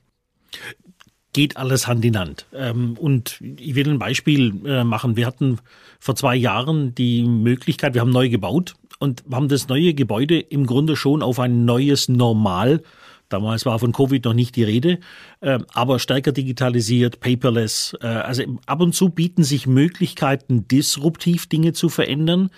Geht 1.34 1.58
alles 1.58 1.88
Hand 1.88 2.06
in 2.06 2.20
Hand. 2.20 2.46
Ähm, 2.54 2.98
und 3.00 3.42
ich 3.42 3.74
will 3.74 3.90
ein 3.90 3.98
Beispiel 3.98 4.54
äh, 4.64 4.84
machen. 4.84 5.16
Wir 5.16 5.26
hatten 5.26 5.58
vor 6.00 6.16
zwei 6.16 6.36
Jahren 6.36 6.94
die 6.94 7.24
Möglichkeit, 7.24 7.96
wir 7.96 8.02
haben 8.02 8.12
neu 8.12 8.30
gebaut 8.30 8.76
und 9.00 9.24
haben 9.32 9.48
das 9.48 9.70
neue 9.70 9.96
Gebäude 9.96 10.40
im 10.40 10.68
Grunde 10.68 10.96
schon 10.96 11.24
auf 11.24 11.40
ein 11.40 11.66
neues 11.66 12.10
Normal 12.10 12.84
Damals 13.32 13.66
war 13.66 13.80
von 13.80 13.94
Covid 13.94 14.26
noch 14.26 14.34
nicht 14.34 14.56
die 14.56 14.64
Rede, 14.64 15.00
äh, 15.40 15.60
aber 15.74 16.00
stärker 16.00 16.32
digitalisiert, 16.32 17.20
paperless. 17.20 17.96
Äh, 18.02 18.08
also 18.08 18.44
ab 18.66 18.82
und 18.82 18.94
zu 18.94 19.10
bieten 19.10 19.44
sich 19.44 19.68
Möglichkeiten, 19.68 20.68
disruptiv 20.68 21.48
Dinge 21.48 21.74
zu 21.74 21.90
verändern. 21.90 22.50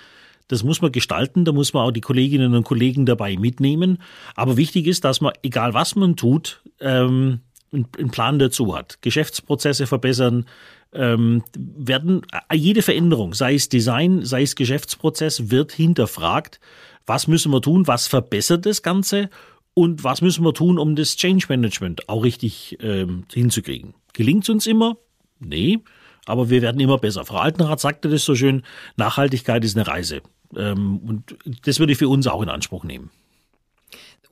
Das 0.47 0.63
muss 0.63 0.81
man 0.81 0.91
gestalten, 0.91 1.45
da 1.45 1.51
muss 1.51 1.73
man 1.73 1.87
auch 1.87 1.91
die 1.91 2.01
Kolleginnen 2.01 2.53
und 2.53 2.63
Kollegen 2.63 3.05
dabei 3.05 3.37
mitnehmen. 3.37 3.99
Aber 4.35 4.57
wichtig 4.57 4.87
ist, 4.87 5.03
dass 5.03 5.21
man, 5.21 5.33
egal 5.43 5.73
was 5.73 5.95
man 5.95 6.15
tut, 6.15 6.61
ähm, 6.79 7.39
einen 7.71 8.11
Plan 8.11 8.39
dazu 8.39 8.75
hat, 8.75 9.01
Geschäftsprozesse 9.01 9.87
verbessern, 9.87 10.45
ähm, 10.93 11.43
werden 11.55 12.21
jede 12.53 12.81
Veränderung, 12.81 13.33
sei 13.33 13.55
es 13.55 13.69
Design, 13.69 14.23
sei 14.25 14.43
es 14.43 14.55
Geschäftsprozess, 14.55 15.49
wird 15.49 15.71
hinterfragt. 15.71 16.59
Was 17.05 17.27
müssen 17.27 17.51
wir 17.51 17.61
tun? 17.61 17.87
Was 17.87 18.07
verbessert 18.07 18.65
das 18.65 18.81
Ganze? 18.81 19.29
Und 19.73 20.03
was 20.03 20.21
müssen 20.21 20.45
wir 20.45 20.53
tun, 20.53 20.77
um 20.77 20.95
das 20.95 21.15
Change 21.15 21.45
Management 21.49 22.07
auch 22.09 22.23
richtig 22.23 22.77
ähm, 22.81 23.25
hinzukriegen? 23.31 23.95
Gelingt 24.13 24.43
es 24.43 24.49
uns 24.49 24.67
immer? 24.67 24.97
Nee, 25.39 25.79
aber 26.25 26.49
wir 26.49 26.61
werden 26.61 26.79
immer 26.79 26.97
besser. 26.97 27.25
Frau 27.25 27.37
Altenrath 27.37 27.79
sagte 27.79 28.09
das 28.09 28.23
so 28.23 28.35
schön, 28.35 28.63
Nachhaltigkeit 28.97 29.63
ist 29.65 29.75
eine 29.75 29.87
Reise. 29.87 30.21
Ähm, 30.55 30.97
und 30.99 31.35
das 31.65 31.79
würde 31.79 31.93
ich 31.93 31.97
für 31.97 32.07
uns 32.07 32.27
auch 32.27 32.41
in 32.41 32.49
Anspruch 32.49 32.83
nehmen. 32.83 33.09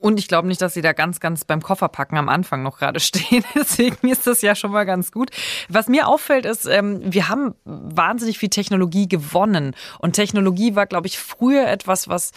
Und 0.02 0.18
ich 0.18 0.26
glaube 0.26 0.48
nicht, 0.48 0.60
dass 0.60 0.74
sie 0.74 0.82
da 0.82 0.92
ganz, 0.92 1.20
ganz 1.20 1.44
beim 1.44 1.62
Kofferpacken 1.62 2.18
am 2.18 2.28
Anfang 2.28 2.64
noch 2.64 2.78
gerade 2.78 2.98
stehen. 3.00 3.44
Deswegen 3.54 4.08
ist 4.08 4.26
das 4.26 4.42
ja 4.42 4.56
schon 4.56 4.72
mal 4.72 4.84
ganz 4.84 5.12
gut. 5.12 5.30
Was 5.68 5.86
mir 5.86 6.08
auffällt, 6.08 6.44
ist, 6.44 6.66
ähm, 6.66 7.00
wir 7.04 7.28
haben 7.28 7.54
wahnsinnig 7.64 8.36
viel 8.38 8.48
Technologie 8.48 9.08
gewonnen. 9.08 9.76
Und 10.00 10.14
Technologie 10.14 10.74
war, 10.74 10.86
glaube 10.86 11.06
ich, 11.06 11.20
früher 11.20 11.68
etwas, 11.68 12.08
was 12.08 12.32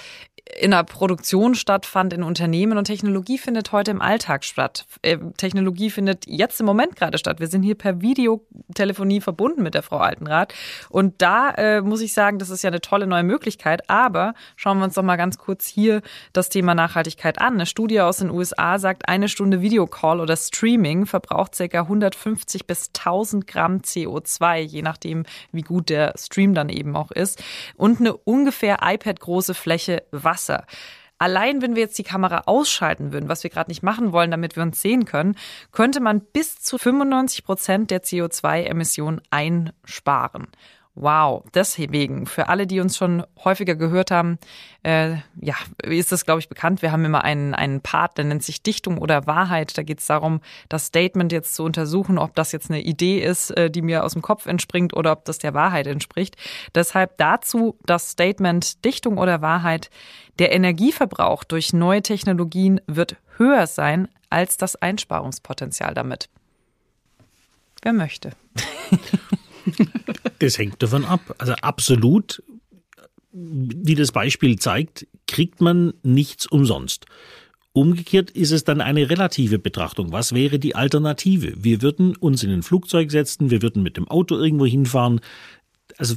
in 0.59 0.71
der 0.71 0.83
Produktion 0.83 1.55
stattfand, 1.55 2.13
in 2.13 2.21
Unternehmen 2.21 2.77
und 2.77 2.85
Technologie 2.85 3.37
findet 3.37 3.71
heute 3.71 3.91
im 3.91 4.01
Alltag 4.01 4.43
statt. 4.43 4.85
Äh, 5.01 5.17
Technologie 5.37 5.89
findet 5.89 6.27
jetzt 6.27 6.59
im 6.59 6.67
Moment 6.67 6.95
gerade 6.95 7.17
statt. 7.17 7.39
Wir 7.39 7.47
sind 7.47 7.63
hier 7.63 7.75
per 7.75 8.01
Videotelefonie 8.01 9.21
verbunden 9.21 9.63
mit 9.63 9.73
der 9.73 9.81
Frau 9.81 9.97
Altenrath 9.97 10.53
und 10.89 11.21
da 11.21 11.49
äh, 11.51 11.81
muss 11.81 12.01
ich 12.01 12.13
sagen, 12.13 12.37
das 12.37 12.51
ist 12.51 12.63
ja 12.63 12.67
eine 12.67 12.81
tolle 12.81 13.07
neue 13.07 13.23
Möglichkeit, 13.23 13.89
aber 13.89 14.35
schauen 14.55 14.77
wir 14.77 14.85
uns 14.85 14.93
doch 14.93 15.03
mal 15.03 15.15
ganz 15.15 15.39
kurz 15.39 15.65
hier 15.65 16.01
das 16.31 16.49
Thema 16.49 16.75
Nachhaltigkeit 16.75 17.41
an. 17.41 17.54
Eine 17.55 17.65
Studie 17.65 18.01
aus 18.01 18.17
den 18.17 18.31
USA 18.31 18.79
sagt, 18.79 19.07
eine 19.07 19.29
Stunde 19.29 19.61
Videocall 19.61 20.19
oder 20.19 20.35
Streaming 20.35 21.05
verbraucht 21.05 21.57
ca. 21.57 21.79
150 21.79 22.67
bis 22.67 22.89
1000 22.89 23.47
Gramm 23.47 23.77
CO2, 23.77 24.59
je 24.59 24.81
nachdem, 24.81 25.23
wie 25.53 25.61
gut 25.61 25.89
der 25.89 26.13
Stream 26.17 26.53
dann 26.53 26.67
eben 26.67 26.97
auch 26.97 27.11
ist 27.11 27.41
und 27.77 28.01
eine 28.01 28.13
ungefähr 28.13 28.79
iPad-große 28.81 29.53
Fläche 29.53 30.03
Wasser. 30.11 30.65
Allein 31.17 31.61
wenn 31.61 31.75
wir 31.75 31.83
jetzt 31.83 31.97
die 31.97 32.03
Kamera 32.03 32.43
ausschalten 32.45 33.13
würden, 33.13 33.29
was 33.29 33.43
wir 33.43 33.49
gerade 33.49 33.71
nicht 33.71 33.83
machen 33.83 34.11
wollen, 34.11 34.31
damit 34.31 34.57
wir 34.57 34.63
uns 34.63 34.81
sehen 34.81 35.05
können, 35.05 35.37
könnte 35.71 36.01
man 36.01 36.19
bis 36.19 36.59
zu 36.59 36.77
95 36.77 37.45
Prozent 37.45 37.89
der 37.89 38.03
CO2-Emissionen 38.03 39.21
einsparen. 39.29 40.47
Wow, 40.97 41.43
deswegen, 41.53 42.25
für 42.25 42.47
alle, 42.47 42.65
die 42.67 42.79
uns 42.79 42.95
schon 42.95 43.25
häufiger 43.43 43.75
gehört 43.75 44.11
haben, 44.11 44.39
äh, 44.81 45.15
ja, 45.41 45.55
ist 45.83 46.13
das, 46.13 46.23
glaube 46.23 46.39
ich, 46.39 46.47
bekannt. 46.47 46.81
Wir 46.81 46.93
haben 46.93 47.03
immer 47.03 47.25
einen, 47.25 47.53
einen 47.53 47.81
Part, 47.81 48.17
der 48.17 48.23
nennt 48.23 48.43
sich 48.43 48.63
Dichtung 48.63 48.97
oder 48.97 49.27
Wahrheit. 49.27 49.77
Da 49.77 49.83
geht 49.83 49.99
es 49.99 50.05
darum, 50.05 50.39
das 50.69 50.85
Statement 50.85 51.33
jetzt 51.33 51.53
zu 51.53 51.63
untersuchen, 51.63 52.17
ob 52.17 52.33
das 52.35 52.53
jetzt 52.53 52.71
eine 52.71 52.81
Idee 52.81 53.19
ist, 53.19 53.51
äh, 53.51 53.69
die 53.69 53.81
mir 53.81 54.05
aus 54.05 54.13
dem 54.13 54.21
Kopf 54.21 54.45
entspringt 54.45 54.95
oder 54.95 55.11
ob 55.11 55.25
das 55.25 55.37
der 55.37 55.53
Wahrheit 55.53 55.85
entspricht. 55.85 56.37
Deshalb 56.73 57.17
dazu 57.17 57.77
das 57.85 58.11
Statement 58.11 58.85
Dichtung 58.85 59.17
oder 59.17 59.41
Wahrheit. 59.41 59.89
Der 60.39 60.53
Energieverbrauch 60.53 61.43
durch 61.43 61.73
neue 61.73 62.03
Technologien 62.03 62.79
wird 62.87 63.17
höher 63.35 63.67
sein 63.67 64.07
als 64.29 64.55
das 64.55 64.77
Einsparungspotenzial 64.77 65.93
damit. 65.93 66.29
Wer 67.81 67.91
möchte? 67.91 68.31
Das 70.39 70.57
hängt 70.57 70.83
davon 70.83 71.05
ab. 71.05 71.35
Also 71.37 71.53
absolut, 71.53 72.43
wie 73.31 73.95
das 73.95 74.11
Beispiel 74.11 74.59
zeigt, 74.59 75.07
kriegt 75.27 75.61
man 75.61 75.93
nichts 76.03 76.45
umsonst. 76.45 77.05
Umgekehrt 77.71 78.31
ist 78.31 78.51
es 78.51 78.63
dann 78.63 78.79
eine 78.79 79.09
relative 79.09 79.59
Betrachtung. 79.59 80.11
Was 80.11 80.33
wäre 80.33 80.59
die 80.59 80.75
Alternative? 80.75 81.53
Wir 81.57 81.81
würden 81.81 82.15
uns 82.15 82.43
in 82.43 82.51
ein 82.51 82.63
Flugzeug 82.63 83.11
setzen, 83.11 83.49
wir 83.49 83.61
würden 83.61 83.83
mit 83.83 83.97
dem 83.97 84.07
Auto 84.07 84.37
irgendwo 84.37 84.65
hinfahren. 84.65 85.19
Also 85.97 86.15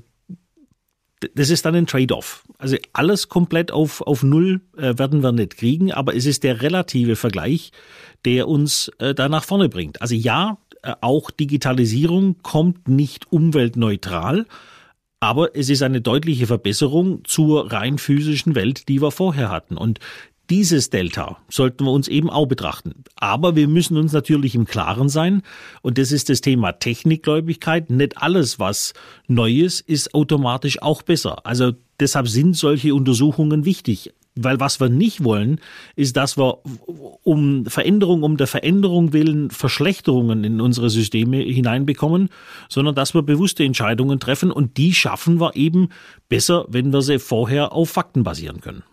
das 1.34 1.50
ist 1.50 1.64
dann 1.64 1.75
ein 1.75 1.87
Trade-off. 1.87 2.44
Also 2.58 2.76
alles 2.92 3.28
komplett 3.28 3.72
auf, 3.72 4.00
auf 4.02 4.22
Null 4.22 4.60
äh, 4.76 4.98
werden 4.98 5.22
wir 5.22 5.32
nicht 5.32 5.56
kriegen, 5.56 5.92
aber 5.92 6.14
es 6.14 6.26
ist 6.26 6.44
der 6.44 6.62
relative 6.62 7.16
Vergleich, 7.16 7.72
der 8.25 8.48
uns 8.48 8.90
äh, 8.98 9.14
da 9.14 9.28
nach 9.28 9.44
vorne 9.44 9.68
bringt. 9.68 10.00
Also 10.00 10.14
ja, 10.14 10.58
äh, 10.82 10.94
auch 11.00 11.30
Digitalisierung 11.30 12.37
kommt 12.42 12.88
nicht 12.88 13.32
umweltneutral, 13.32 14.46
aber 15.20 15.56
es 15.56 15.68
ist 15.68 15.82
eine 15.82 16.00
deutliche 16.00 16.46
Verbesserung 16.46 17.25
zur 17.25 17.72
rein 17.72 17.98
physischen 17.98 18.54
Welt, 18.54 18.88
die 18.88 19.02
wir 19.02 19.10
vorher 19.10 19.50
hatten. 19.50 19.76
Und 19.76 19.98
dieses 20.50 20.90
Delta 20.90 21.38
sollten 21.49 21.85
wir 21.85 21.93
uns 21.93 22.09
eben 22.09 22.31
auch 22.31 22.47
betrachten. 22.47 23.05
Aber 23.17 23.57
wir 23.57 23.69
müssen 23.69 23.97
uns 23.97 24.12
natürlich 24.12 24.55
im 24.55 24.67
Klaren 24.67 25.09
sein, 25.09 25.43
und 25.83 25.99
das 25.99 26.12
ist 26.12 26.28
das 26.28 26.40
Thema 26.40 26.73
Technikgläubigkeit. 26.73 27.90
Nicht 27.90 28.19
alles, 28.19 28.59
was 28.59 28.95
Neues, 29.26 29.81
ist 29.81 30.14
automatisch 30.14 30.81
auch 30.83 31.02
besser. 31.02 31.47
Also 31.47 31.73
deshalb 32.00 32.28
sind 32.28 32.57
solche 32.57 32.95
Untersuchungen 32.95 33.65
wichtig. 33.65 34.13
Weil 34.41 34.61
was 34.61 34.78
wir 34.78 34.89
nicht 34.89 35.25
wollen, 35.25 35.61
ist, 35.97 36.17
dass 36.17 36.39
wir 36.39 36.61
um 37.25 37.67
Veränderung, 37.67 38.23
um 38.23 38.37
der 38.37 38.47
Veränderung 38.47 39.13
willen 39.13 39.50
Verschlechterungen 39.50 40.45
in 40.45 40.61
unsere 40.61 40.91
Systeme 40.91 41.39
hineinbekommen, 41.39 42.28
sondern 42.69 42.95
dass 42.95 43.15
wir 43.15 43.23
bewusste 43.23 43.65
Entscheidungen 43.65 44.21
treffen 44.21 44.52
und 44.52 44.76
die 44.76 44.95
schaffen 44.95 45.41
wir 45.41 45.56
eben 45.56 45.89
besser, 46.28 46.67
wenn 46.69 46.93
wir 46.93 47.02
sie 47.02 47.19
vorher 47.19 47.73
auf 47.73 47.91
Fakten 47.91 48.23
basieren 48.23 48.61
können. 48.61 48.84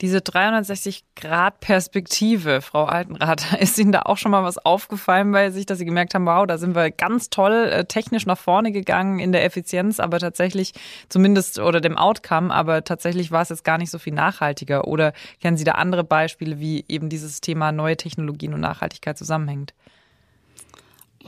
Diese 0.00 0.18
360-Grad-Perspektive, 0.18 2.62
Frau 2.62 2.84
Altenrath, 2.84 3.54
ist 3.60 3.76
Ihnen 3.78 3.90
da 3.90 4.02
auch 4.02 4.16
schon 4.16 4.30
mal 4.30 4.44
was 4.44 4.58
aufgefallen 4.58 5.32
bei 5.32 5.50
sich, 5.50 5.66
dass 5.66 5.78
Sie 5.78 5.84
gemerkt 5.84 6.14
haben, 6.14 6.26
wow, 6.26 6.46
da 6.46 6.56
sind 6.56 6.76
wir 6.76 6.92
ganz 6.92 7.30
toll 7.30 7.52
äh, 7.52 7.84
technisch 7.84 8.24
nach 8.24 8.38
vorne 8.38 8.70
gegangen 8.70 9.18
in 9.18 9.32
der 9.32 9.44
Effizienz, 9.44 9.98
aber 9.98 10.20
tatsächlich 10.20 10.72
zumindest 11.08 11.58
oder 11.58 11.80
dem 11.80 11.98
Outcome, 11.98 12.54
aber 12.54 12.84
tatsächlich 12.84 13.32
war 13.32 13.42
es 13.42 13.48
jetzt 13.48 13.64
gar 13.64 13.78
nicht 13.78 13.90
so 13.90 13.98
viel 13.98 14.14
nachhaltiger. 14.14 14.86
Oder 14.86 15.14
kennen 15.40 15.56
Sie 15.56 15.64
da 15.64 15.72
andere 15.72 16.04
Beispiele, 16.04 16.60
wie 16.60 16.84
eben 16.88 17.08
dieses 17.08 17.40
Thema 17.40 17.72
neue 17.72 17.96
Technologien 17.96 18.54
und 18.54 18.60
Nachhaltigkeit 18.60 19.18
zusammenhängt? 19.18 19.74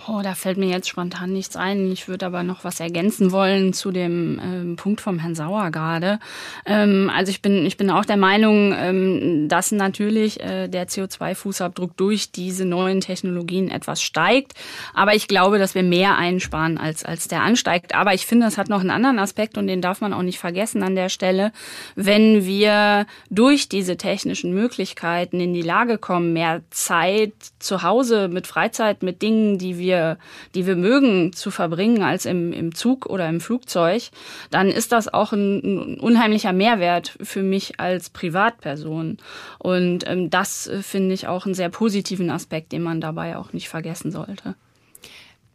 Oh, 0.09 0.21
da 0.23 0.35
fällt 0.35 0.57
mir 0.57 0.69
jetzt 0.69 0.89
spontan 0.89 1.33
nichts 1.33 1.57
ein. 1.57 1.93
Ich 1.93 2.09
würde 2.09 2.25
aber 2.25 2.43
noch 2.43 2.65
was 2.65 2.81
ergänzen 2.81 3.33
wollen 3.33 3.73
zu 3.73 3.91
dem 3.91 4.41
ähm, 4.43 4.77
Punkt 4.77 5.01
vom 5.01 5.19
Herrn 5.19 5.35
Sauer 5.35 5.71
gerade. 5.71 6.21
Ähm, 6.65 7.11
also 7.15 7.31
ich 7.31 7.43
bin, 7.43 7.67
ich 7.67 7.77
bin 7.77 7.91
auch 7.91 8.05
der 8.05 8.17
Meinung, 8.17 8.73
ähm, 8.75 9.49
dass 9.49 9.73
natürlich 9.73 10.41
äh, 10.41 10.69
der 10.69 10.89
CO2-Fußabdruck 10.89 11.91
durch 11.97 12.33
diese 12.33 12.65
neuen 12.65 13.01
Technologien 13.01 13.71
etwas 13.71 14.01
steigt. 14.01 14.55
Aber 14.95 15.15
ich 15.15 15.29
glaube, 15.29 15.59
dass 15.59 15.75
wir 15.75 15.83
mehr 15.83 16.17
einsparen, 16.17 16.79
als, 16.79 17.05
als 17.05 17.29
der 17.29 17.43
ansteigt. 17.43 17.95
Aber 17.95 18.15
ich 18.15 18.27
finde, 18.27 18.47
das 18.47 18.57
hat 18.57 18.69
noch 18.69 18.81
einen 18.81 18.91
anderen 18.91 19.19
Aspekt 19.19 19.59
und 19.59 19.67
den 19.67 19.83
darf 19.83 20.01
man 20.01 20.15
auch 20.15 20.23
nicht 20.23 20.39
vergessen 20.39 20.83
an 20.83 20.95
der 20.95 21.11
Stelle. 21.11 21.53
Wenn 21.95 22.47
wir 22.47 23.07
durch 23.29 23.69
diese 23.69 23.97
technischen 23.99 24.55
Möglichkeiten 24.55 25.41
in 25.41 25.53
die 25.53 25.63
Lage 25.63 25.99
kommen, 25.99 26.33
mehr 26.33 26.63
Zeit 26.71 27.33
zu 27.59 27.83
Hause 27.83 28.29
mit 28.29 28.47
Freizeit, 28.47 29.03
mit 29.03 29.21
Dingen, 29.21 29.59
die 29.59 29.79
wir 29.79 29.89
wir, 29.90 30.18
die 30.55 30.66
wir 30.66 30.76
mögen, 30.76 31.33
zu 31.33 31.50
verbringen 31.50 32.03
als 32.03 32.24
im, 32.24 32.53
im 32.53 32.74
Zug 32.74 33.07
oder 33.07 33.29
im 33.29 33.40
Flugzeug, 33.40 34.11
dann 34.50 34.68
ist 34.68 34.92
das 34.92 35.12
auch 35.12 35.33
ein, 35.33 35.59
ein 35.59 36.00
unheimlicher 36.00 36.53
Mehrwert 36.53 37.16
für 37.20 37.42
mich 37.42 37.81
als 37.81 38.11
Privatperson. 38.11 39.18
Und 39.59 40.05
ähm, 40.07 40.31
das 40.31 40.68
äh, 40.68 40.83
finde 40.83 41.14
ich 41.14 41.26
auch 41.26 41.44
einen 41.44 41.55
sehr 41.55 41.70
positiven 41.70 42.31
Aspekt, 42.31 42.72
den 42.72 42.83
man 42.83 43.00
dabei 43.00 43.37
auch 43.37 43.53
nicht 43.53 43.68
vergessen 43.68 44.12
sollte. 44.12 44.55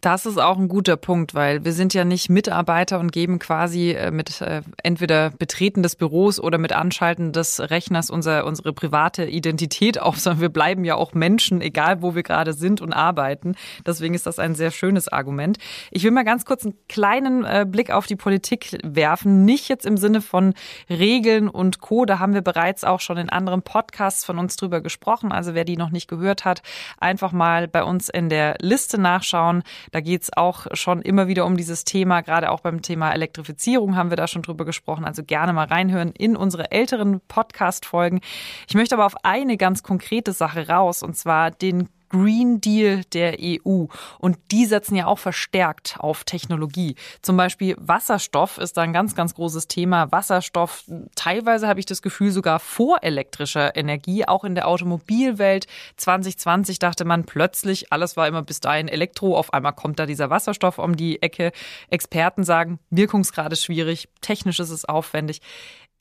Das 0.05 0.27
ist 0.27 0.37
auch 0.37 0.59
ein 0.59 0.67
guter 0.67 0.97
Punkt, 0.97 1.33
weil 1.33 1.65
wir 1.65 1.73
sind 1.73 1.95
ja 1.95 2.05
nicht 2.05 2.29
Mitarbeiter 2.29 2.99
und 2.99 3.11
geben 3.11 3.39
quasi 3.39 3.93
äh, 3.93 4.11
mit 4.11 4.39
äh, 4.39 4.61
entweder 4.83 5.31
Betreten 5.31 5.81
des 5.81 5.95
Büros 5.95 6.39
oder 6.39 6.59
mit 6.59 6.73
Anschalten 6.73 7.31
des 7.31 7.59
Rechners 7.59 8.11
unser, 8.11 8.45
unsere 8.45 8.71
private 8.71 9.25
Identität 9.25 9.99
auf, 9.99 10.19
sondern 10.19 10.41
wir 10.41 10.49
bleiben 10.49 10.83
ja 10.83 10.93
auch 10.93 11.15
Menschen, 11.15 11.59
egal 11.59 12.03
wo 12.03 12.13
wir 12.13 12.21
gerade 12.21 12.53
sind 12.53 12.81
und 12.81 12.93
arbeiten. 12.93 13.55
Deswegen 13.83 14.13
ist 14.13 14.27
das 14.27 14.37
ein 14.37 14.53
sehr 14.53 14.69
schönes 14.69 15.07
Argument. 15.07 15.57
Ich 15.89 16.03
will 16.03 16.11
mal 16.11 16.23
ganz 16.23 16.45
kurz 16.45 16.65
einen 16.65 16.75
kleinen 16.87 17.43
äh, 17.43 17.65
Blick 17.67 17.89
auf 17.89 18.05
die 18.05 18.15
Politik 18.15 18.77
werfen. 18.83 19.43
Nicht 19.43 19.69
jetzt 19.69 19.87
im 19.87 19.97
Sinne 19.97 20.21
von 20.21 20.53
Regeln 20.87 21.49
und 21.49 21.79
Co. 21.81 22.05
Da 22.05 22.19
haben 22.19 22.35
wir 22.35 22.43
bereits 22.43 22.83
auch 22.83 22.99
schon 22.99 23.17
in 23.17 23.31
anderen 23.31 23.63
Podcasts 23.63 24.23
von 24.23 24.37
uns 24.37 24.55
drüber 24.55 24.81
gesprochen. 24.81 25.31
Also 25.31 25.55
wer 25.55 25.65
die 25.65 25.77
noch 25.77 25.89
nicht 25.89 26.07
gehört 26.07 26.45
hat, 26.45 26.61
einfach 26.99 27.31
mal 27.31 27.67
bei 27.67 27.83
uns 27.83 28.07
in 28.09 28.29
der 28.29 28.57
Liste 28.61 29.01
nachschauen. 29.01 29.63
Da 29.95 30.01
geht 30.01 30.23
es 30.23 30.35
auch 30.35 30.67
schon 30.73 31.01
immer 31.01 31.29
wieder 31.29 31.45
um 31.45 31.55
dieses 31.55 31.85
Thema. 31.85 32.19
Gerade 32.19 32.51
auch 32.51 32.59
beim 32.59 32.81
Thema 32.81 33.13
Elektrifizierung 33.13 33.95
haben 33.95 34.09
wir 34.09 34.17
da 34.17 34.27
schon 34.27 34.41
drüber 34.41 34.65
gesprochen. 34.65 35.05
Also 35.05 35.23
gerne 35.23 35.53
mal 35.53 35.67
reinhören 35.67 36.11
in 36.11 36.35
unsere 36.35 36.69
älteren 36.71 37.21
Podcast-Folgen. 37.29 38.19
Ich 38.67 38.75
möchte 38.75 38.95
aber 38.95 39.05
auf 39.05 39.15
eine 39.23 39.55
ganz 39.55 39.83
konkrete 39.83 40.33
Sache 40.33 40.67
raus, 40.67 41.01
und 41.01 41.15
zwar 41.15 41.49
den 41.49 41.87
Green 42.09 42.61
Deal 42.61 43.03
der 43.13 43.37
EU. 43.39 43.85
Und 44.19 44.37
die 44.51 44.65
setzen 44.65 44.95
ja 44.95 45.07
auch 45.07 45.19
verstärkt 45.19 45.97
auf 45.99 46.23
Technologie. 46.23 46.95
Zum 47.21 47.37
Beispiel 47.37 47.75
Wasserstoff 47.79 48.57
ist 48.57 48.77
da 48.77 48.81
ein 48.81 48.93
ganz, 48.93 49.15
ganz 49.15 49.33
großes 49.35 49.67
Thema. 49.67 50.11
Wasserstoff, 50.11 50.83
teilweise 51.15 51.67
habe 51.67 51.79
ich 51.79 51.85
das 51.85 52.01
Gefühl, 52.01 52.31
sogar 52.31 52.59
vor 52.59 52.99
elektrischer 53.01 53.75
Energie, 53.75 54.25
auch 54.25 54.43
in 54.43 54.55
der 54.55 54.67
Automobilwelt. 54.67 55.67
2020 55.97 56.79
dachte 56.79 57.05
man 57.05 57.25
plötzlich, 57.25 57.91
alles 57.91 58.17
war 58.17 58.27
immer 58.27 58.41
bis 58.41 58.59
dahin 58.59 58.87
Elektro. 58.87 59.37
Auf 59.37 59.53
einmal 59.53 59.73
kommt 59.73 59.99
da 59.99 60.05
dieser 60.05 60.29
Wasserstoff 60.29 60.77
um 60.77 60.95
die 60.95 61.21
Ecke. 61.21 61.51
Experten 61.89 62.43
sagen, 62.43 62.79
Wirkungsgrad 62.89 63.51
ist 63.53 63.63
schwierig, 63.63 64.09
technisch 64.21 64.59
ist 64.59 64.69
es 64.69 64.85
aufwendig. 64.85 65.41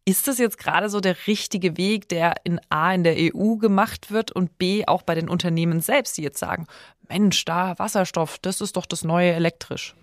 Ist 0.07 0.29
das 0.29 0.39
jetzt 0.39 0.59
gerade 0.59 0.91
so 0.91 1.01
der 1.01 1.27
richtige 1.27 1.79
Weg, 1.79 2.11
der 2.11 2.35
in 2.45 2.61
A 2.69 2.93
in 2.93 3.05
der 3.05 3.17
EU 3.17 3.57
gemacht 3.57 4.11
wird 4.11 4.33
und 4.33 4.59
B 4.59 4.85
auch 4.87 5.03
bei 5.03 5.15
den 5.15 5.31
Unternehmen 5.31 5.81
selbst, 5.81 6.19
die 6.19 6.23
jetzt 6.23 6.39
sagen, 6.39 6.67
Mensch, 7.09 7.45
da 7.47 7.79
Wasserstoff, 7.79 8.39
das 8.39 8.61
ist 8.61 8.77
doch 8.77 8.85
das 8.85 9.03
neue 9.03 9.33
elektrisch? 9.33 9.95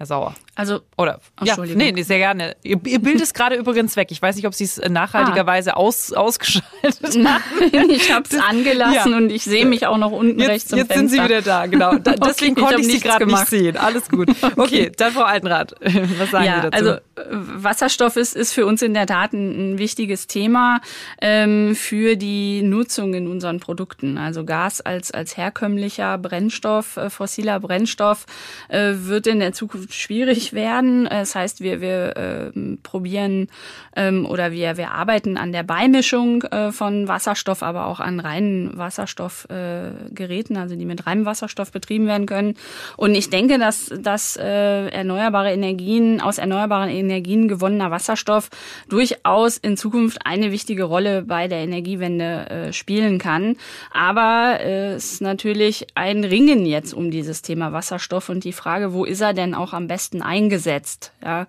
Herr 0.00 0.06
Sauer. 0.06 0.34
Also, 0.54 0.80
oder, 0.96 1.20
ja, 1.42 1.58
nee, 1.58 1.92
nee, 1.92 2.02
sehr 2.04 2.16
gerne. 2.16 2.56
Ihr, 2.62 2.80
ihr 2.86 3.00
Bild 3.00 3.20
ist 3.20 3.34
gerade 3.34 3.56
übrigens 3.56 3.96
weg. 3.96 4.08
Ich 4.10 4.22
weiß 4.22 4.34
nicht, 4.34 4.46
ob 4.46 4.54
Sie 4.54 4.64
es 4.64 4.78
nachhaltigerweise 4.78 5.74
ah. 5.74 5.76
aus, 5.76 6.14
ausgeschaltet 6.14 6.64
haben. 7.02 7.22
Nein, 7.22 7.90
ich 7.90 8.10
habe 8.10 8.24
es 8.26 8.38
angelassen 8.38 9.12
ja. 9.12 9.16
und 9.18 9.30
ich 9.30 9.44
sehe 9.44 9.66
mich 9.66 9.86
auch 9.86 9.98
noch 9.98 10.10
unten 10.10 10.38
jetzt, 10.40 10.48
rechts 10.48 10.70
Jetzt 10.70 10.94
sind 10.94 11.10
Sie 11.10 11.22
wieder 11.22 11.42
da, 11.42 11.66
genau. 11.66 11.96
Da, 11.96 12.12
deswegen 12.28 12.52
okay, 12.52 12.62
konnte 12.62 12.80
ich, 12.80 12.86
Sie 12.94 13.00
gerade 13.00 13.26
nicht 13.26 13.46
sehen. 13.48 13.76
Alles 13.76 14.08
gut. 14.08 14.30
Okay, 14.40 14.86
okay 14.86 14.92
dann 14.96 15.12
Frau 15.12 15.22
Altenrath, 15.22 15.74
was 15.80 16.30
sagen 16.30 16.44
ja, 16.44 16.62
Sie 16.62 16.70
dazu? 16.70 16.84
Also, 16.84 17.00
Wasserstoff 17.30 18.16
ist, 18.16 18.34
ist 18.34 18.52
für 18.52 18.64
uns 18.64 18.80
in 18.80 18.94
der 18.94 19.06
Tat 19.06 19.34
ein, 19.34 19.74
ein 19.74 19.78
wichtiges 19.78 20.26
Thema 20.26 20.80
ähm, 21.20 21.74
für 21.76 22.16
die 22.16 22.62
Nutzung 22.62 23.14
in 23.14 23.28
unseren 23.28 23.60
Produkten. 23.60 24.16
Also 24.16 24.44
Gas 24.44 24.80
als, 24.80 25.10
als 25.10 25.36
herkömmlicher 25.36 26.16
Brennstoff, 26.18 26.96
äh, 26.96 27.10
fossiler 27.10 27.60
Brennstoff 27.60 28.26
äh, 28.68 28.92
wird 28.94 29.26
in 29.26 29.40
der 29.40 29.52
Zukunft 29.52 29.89
schwierig 29.90 30.52
werden. 30.52 31.04
Das 31.04 31.34
heißt, 31.34 31.60
wir, 31.60 31.80
wir 31.80 32.16
äh, 32.16 32.76
probieren 32.82 33.48
ähm, 33.96 34.26
oder 34.26 34.52
wir, 34.52 34.76
wir 34.76 34.92
arbeiten 34.92 35.36
an 35.36 35.52
der 35.52 35.62
Beimischung 35.62 36.42
äh, 36.44 36.72
von 36.72 37.08
Wasserstoff, 37.08 37.62
aber 37.62 37.86
auch 37.86 38.00
an 38.00 38.20
reinen 38.20 38.76
Wasserstoffgeräten, 38.76 40.56
äh, 40.56 40.58
also 40.58 40.76
die 40.76 40.84
mit 40.84 41.06
reinem 41.06 41.24
Wasserstoff 41.24 41.72
betrieben 41.72 42.06
werden 42.06 42.26
können. 42.26 42.54
Und 42.96 43.14
ich 43.14 43.30
denke, 43.30 43.58
dass, 43.58 43.92
dass 44.00 44.36
äh, 44.36 44.88
erneuerbare 44.88 45.52
Energien, 45.52 46.20
aus 46.20 46.38
erneuerbaren 46.38 46.90
Energien 46.90 47.48
gewonnener 47.48 47.90
Wasserstoff 47.90 48.50
durchaus 48.88 49.56
in 49.56 49.76
Zukunft 49.76 50.18
eine 50.24 50.52
wichtige 50.52 50.84
Rolle 50.84 51.22
bei 51.22 51.48
der 51.48 51.58
Energiewende 51.58 52.50
äh, 52.50 52.72
spielen 52.72 53.18
kann. 53.18 53.56
Aber 53.92 54.58
äh, 54.60 54.94
es 54.94 55.12
ist 55.12 55.22
natürlich 55.22 55.86
ein 55.94 56.24
Ringen 56.24 56.66
jetzt 56.66 56.94
um 56.94 57.10
dieses 57.10 57.42
Thema 57.42 57.72
Wasserstoff 57.72 58.28
und 58.28 58.44
die 58.44 58.52
Frage, 58.52 58.92
wo 58.92 59.04
ist 59.04 59.20
er 59.20 59.34
denn 59.34 59.54
auch 59.54 59.72
am 59.72 59.79
besten 59.86 60.22
eingesetzt. 60.22 61.12
Ja? 61.22 61.46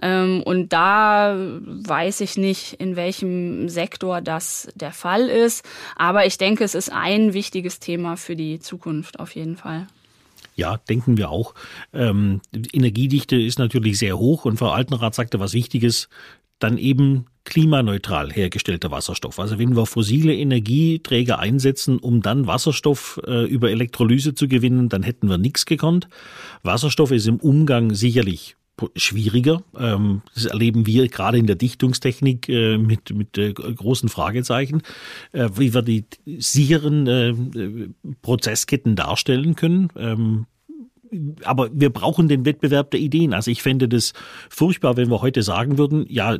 Ähm, 0.00 0.42
und 0.42 0.72
da 0.72 1.36
weiß 1.36 2.20
ich 2.20 2.36
nicht, 2.36 2.74
in 2.74 2.96
welchem 2.96 3.68
Sektor 3.68 4.20
das 4.20 4.68
der 4.74 4.92
Fall 4.92 5.28
ist. 5.28 5.64
Aber 5.96 6.26
ich 6.26 6.38
denke, 6.38 6.64
es 6.64 6.74
ist 6.74 6.92
ein 6.92 7.34
wichtiges 7.34 7.78
Thema 7.78 8.16
für 8.16 8.36
die 8.36 8.60
Zukunft 8.60 9.20
auf 9.20 9.34
jeden 9.34 9.56
Fall. 9.56 9.86
Ja, 10.54 10.76
denken 10.76 11.16
wir 11.16 11.30
auch. 11.30 11.54
Ähm, 11.94 12.40
Energiedichte 12.52 13.40
ist 13.40 13.58
natürlich 13.58 13.98
sehr 13.98 14.18
hoch 14.18 14.44
und 14.44 14.58
Frau 14.58 14.70
Altenrath 14.70 15.14
sagte 15.14 15.40
was 15.40 15.54
Wichtiges, 15.54 16.08
dann 16.62 16.78
eben 16.78 17.26
klimaneutral 17.44 18.32
hergestellter 18.32 18.90
Wasserstoff. 18.90 19.38
Also 19.38 19.58
wenn 19.58 19.76
wir 19.76 19.86
fossile 19.86 20.34
Energieträger 20.34 21.38
einsetzen, 21.38 21.98
um 21.98 22.22
dann 22.22 22.46
Wasserstoff 22.46 23.20
äh, 23.26 23.44
über 23.46 23.70
Elektrolyse 23.70 24.34
zu 24.34 24.48
gewinnen, 24.48 24.88
dann 24.88 25.02
hätten 25.02 25.28
wir 25.28 25.38
nichts 25.38 25.66
gekonnt. 25.66 26.08
Wasserstoff 26.62 27.10
ist 27.10 27.26
im 27.26 27.36
Umgang 27.36 27.94
sicherlich 27.94 28.56
schwieriger. 28.96 29.62
Ähm, 29.78 30.22
das 30.34 30.46
erleben 30.46 30.86
wir 30.86 31.08
gerade 31.08 31.38
in 31.38 31.46
der 31.46 31.56
Dichtungstechnik 31.56 32.48
äh, 32.48 32.78
mit, 32.78 33.14
mit 33.14 33.36
äh, 33.38 33.52
großen 33.52 34.08
Fragezeichen, 34.08 34.82
äh, 35.32 35.48
wie 35.56 35.74
wir 35.74 35.82
die 35.82 36.04
sicheren 36.38 37.94
Prozessketten 38.22 38.96
darstellen 38.96 39.56
können. 39.56 39.88
Ähm, 39.96 40.46
aber 41.44 41.70
wir 41.72 41.90
brauchen 41.90 42.28
den 42.28 42.44
Wettbewerb 42.44 42.90
der 42.90 43.00
Ideen. 43.00 43.34
Also 43.34 43.50
ich 43.50 43.62
fände 43.62 43.88
das 43.88 44.12
furchtbar, 44.48 44.96
wenn 44.96 45.10
wir 45.10 45.22
heute 45.22 45.42
sagen 45.42 45.78
würden, 45.78 46.06
ja, 46.08 46.36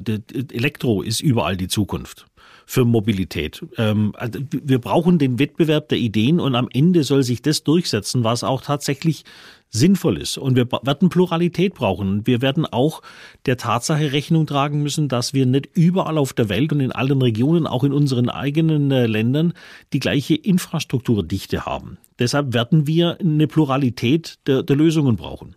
Elektro 0.53 1.03
ist 1.03 1.21
überall 1.21 1.57
die 1.57 1.69
Zukunft 1.69 2.27
für 2.67 2.85
Mobilität. 2.85 3.65
Ähm, 3.77 4.13
also 4.17 4.41
wir 4.51 4.79
brauchen 4.79 5.19
den 5.19 5.39
Wettbewerb 5.39 5.89
der 5.89 5.99
Ideen 5.99 6.41
und 6.41 6.55
am 6.55 6.69
Ende 6.73 7.05
soll 7.05 7.23
sich 7.23 7.43
das 7.43 7.65
durchsetzen, 7.65 8.25
was 8.25 8.45
auch 8.45 8.63
tatsächlich 8.63 9.25
sinnvoll 9.73 10.19
ist. 10.19 10.39
Und 10.39 10.55
wir 10.55 10.71
werden 10.71 11.09
Pluralität 11.09 11.75
brauchen. 11.75 12.27
Wir 12.27 12.43
werden 12.43 12.67
auch 12.67 13.03
der 13.47 13.57
Tatsache 13.57 14.13
Rechnung 14.13 14.47
tragen 14.47 14.83
müssen, 14.83 15.09
dass 15.09 15.33
wir 15.33 15.47
nicht 15.47 15.71
überall 15.75 16.19
auf 16.19 16.35
der 16.35 16.49
Welt 16.49 16.73
und 16.73 16.81
in 16.81 16.93
allen 16.93 17.21
Regionen, 17.23 17.67
auch 17.67 17.83
in 17.83 17.93
unseren 17.93 18.29
eigenen 18.29 18.91
äh, 18.91 19.07
Ländern, 19.07 19.55
die 19.93 20.01
gleiche 20.01 20.35
Infrastrukturdichte 20.35 21.65
haben. 21.65 21.99
Deshalb 22.19 22.53
werden 22.53 22.87
wir 22.87 23.19
eine 23.19 23.47
Pluralität 23.47 24.39
der, 24.47 24.63
der 24.63 24.77
Lösungen 24.77 25.17
brauchen. 25.17 25.57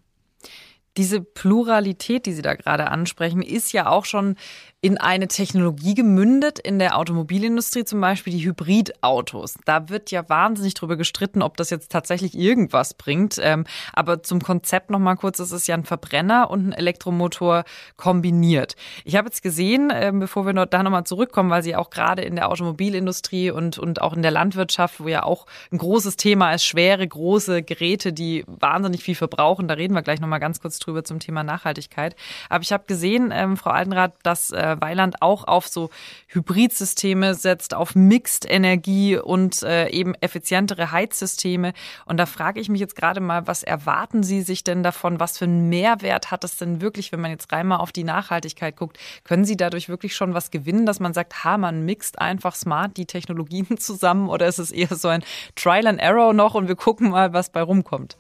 Diese 0.97 1.19
Pluralität, 1.19 2.25
die 2.25 2.31
Sie 2.31 2.41
da 2.41 2.53
gerade 2.53 2.89
ansprechen, 2.89 3.41
ist 3.41 3.73
ja 3.73 3.89
auch 3.89 4.05
schon 4.05 4.37
in 4.85 4.99
eine 4.99 5.27
Technologie 5.27 5.95
gemündet 5.95 6.59
in 6.59 6.77
der 6.77 6.95
Automobilindustrie, 6.99 7.85
zum 7.85 7.99
Beispiel 8.01 8.33
die 8.33 8.45
Hybridautos. 8.45 9.55
Da 9.65 9.89
wird 9.89 10.11
ja 10.11 10.29
wahnsinnig 10.29 10.75
drüber 10.75 10.95
gestritten, 10.95 11.41
ob 11.41 11.57
das 11.57 11.71
jetzt 11.71 11.91
tatsächlich 11.91 12.37
irgendwas 12.37 12.93
bringt. 12.93 13.39
Ähm, 13.41 13.65
aber 13.93 14.21
zum 14.21 14.43
Konzept 14.43 14.91
noch 14.91 14.99
mal 14.99 15.15
kurz: 15.15 15.39
Es 15.39 15.51
ist 15.51 15.65
ja 15.65 15.73
ein 15.73 15.85
Verbrenner 15.85 16.51
und 16.51 16.67
ein 16.67 16.71
Elektromotor 16.71 17.63
kombiniert. 17.97 18.75
Ich 19.05 19.15
habe 19.15 19.27
jetzt 19.27 19.41
gesehen, 19.41 19.91
ähm, 19.91 20.19
bevor 20.19 20.45
wir 20.45 20.53
da 20.53 20.83
noch 20.83 20.91
mal 20.91 21.03
zurückkommen, 21.03 21.49
weil 21.49 21.63
Sie 21.63 21.75
auch 21.75 21.89
gerade 21.89 22.21
in 22.21 22.35
der 22.35 22.47
Automobilindustrie 22.51 23.49
und 23.49 23.79
und 23.79 24.03
auch 24.03 24.13
in 24.13 24.21
der 24.21 24.29
Landwirtschaft, 24.29 24.99
wo 24.99 25.07
ja 25.07 25.23
auch 25.23 25.47
ein 25.71 25.79
großes 25.79 26.15
Thema 26.15 26.53
ist, 26.53 26.63
schwere 26.63 27.07
große 27.07 27.63
Geräte, 27.63 28.13
die 28.13 28.43
wahnsinnig 28.45 29.01
viel 29.01 29.15
verbrauchen. 29.15 29.67
Da 29.67 29.73
reden 29.73 29.95
wir 29.95 30.03
gleich 30.03 30.21
noch 30.21 30.27
mal 30.27 30.37
ganz 30.37 30.61
kurz 30.61 30.77
drüber 30.77 31.03
zum 31.03 31.17
Thema 31.17 31.41
Nachhaltigkeit. 31.41 32.15
Aber 32.49 32.61
ich 32.61 32.71
habe 32.71 32.83
gesehen, 32.85 33.31
ähm, 33.33 33.57
Frau 33.57 33.71
Altenrath, 33.71 34.13
dass 34.21 34.51
äh, 34.51 34.74
Weiland 34.81 35.21
auch 35.21 35.45
auf 35.45 35.67
so 35.67 35.89
Hybridsysteme 36.27 37.35
setzt, 37.35 37.73
auf 37.73 37.95
Mixed-Energie 37.95 39.17
und 39.17 39.63
äh, 39.63 39.89
eben 39.89 40.15
effizientere 40.15 40.91
Heizsysteme. 40.91 41.73
Und 42.05 42.17
da 42.17 42.25
frage 42.25 42.59
ich 42.59 42.69
mich 42.69 42.81
jetzt 42.81 42.95
gerade 42.95 43.19
mal, 43.21 43.47
was 43.47 43.63
erwarten 43.63 44.23
Sie 44.23 44.41
sich 44.41 44.63
denn 44.63 44.83
davon? 44.83 45.19
Was 45.19 45.37
für 45.37 45.45
einen 45.45 45.69
Mehrwert 45.69 46.31
hat 46.31 46.43
es 46.43 46.57
denn 46.57 46.81
wirklich, 46.81 47.11
wenn 47.11 47.21
man 47.21 47.31
jetzt 47.31 47.51
rein 47.51 47.67
mal 47.67 47.77
auf 47.77 47.91
die 47.91 48.03
Nachhaltigkeit 48.03 48.75
guckt? 48.75 48.97
Können 49.23 49.45
Sie 49.45 49.57
dadurch 49.57 49.89
wirklich 49.89 50.15
schon 50.15 50.33
was 50.33 50.51
gewinnen, 50.51 50.85
dass 50.85 50.99
man 50.99 51.13
sagt, 51.13 51.43
ha, 51.43 51.57
man 51.57 51.85
mixt 51.85 52.19
einfach 52.19 52.55
smart 52.55 52.97
die 52.97 53.05
Technologien 53.05 53.77
zusammen 53.77 54.29
oder 54.29 54.47
ist 54.47 54.59
es 54.59 54.71
eher 54.71 54.95
so 54.95 55.07
ein 55.07 55.23
Trial 55.55 55.87
and 55.87 55.99
Error 55.99 56.33
noch 56.33 56.55
und 56.55 56.67
wir 56.67 56.75
gucken 56.75 57.09
mal, 57.09 57.33
was 57.33 57.49
bei 57.49 57.61
rumkommt? 57.61 58.17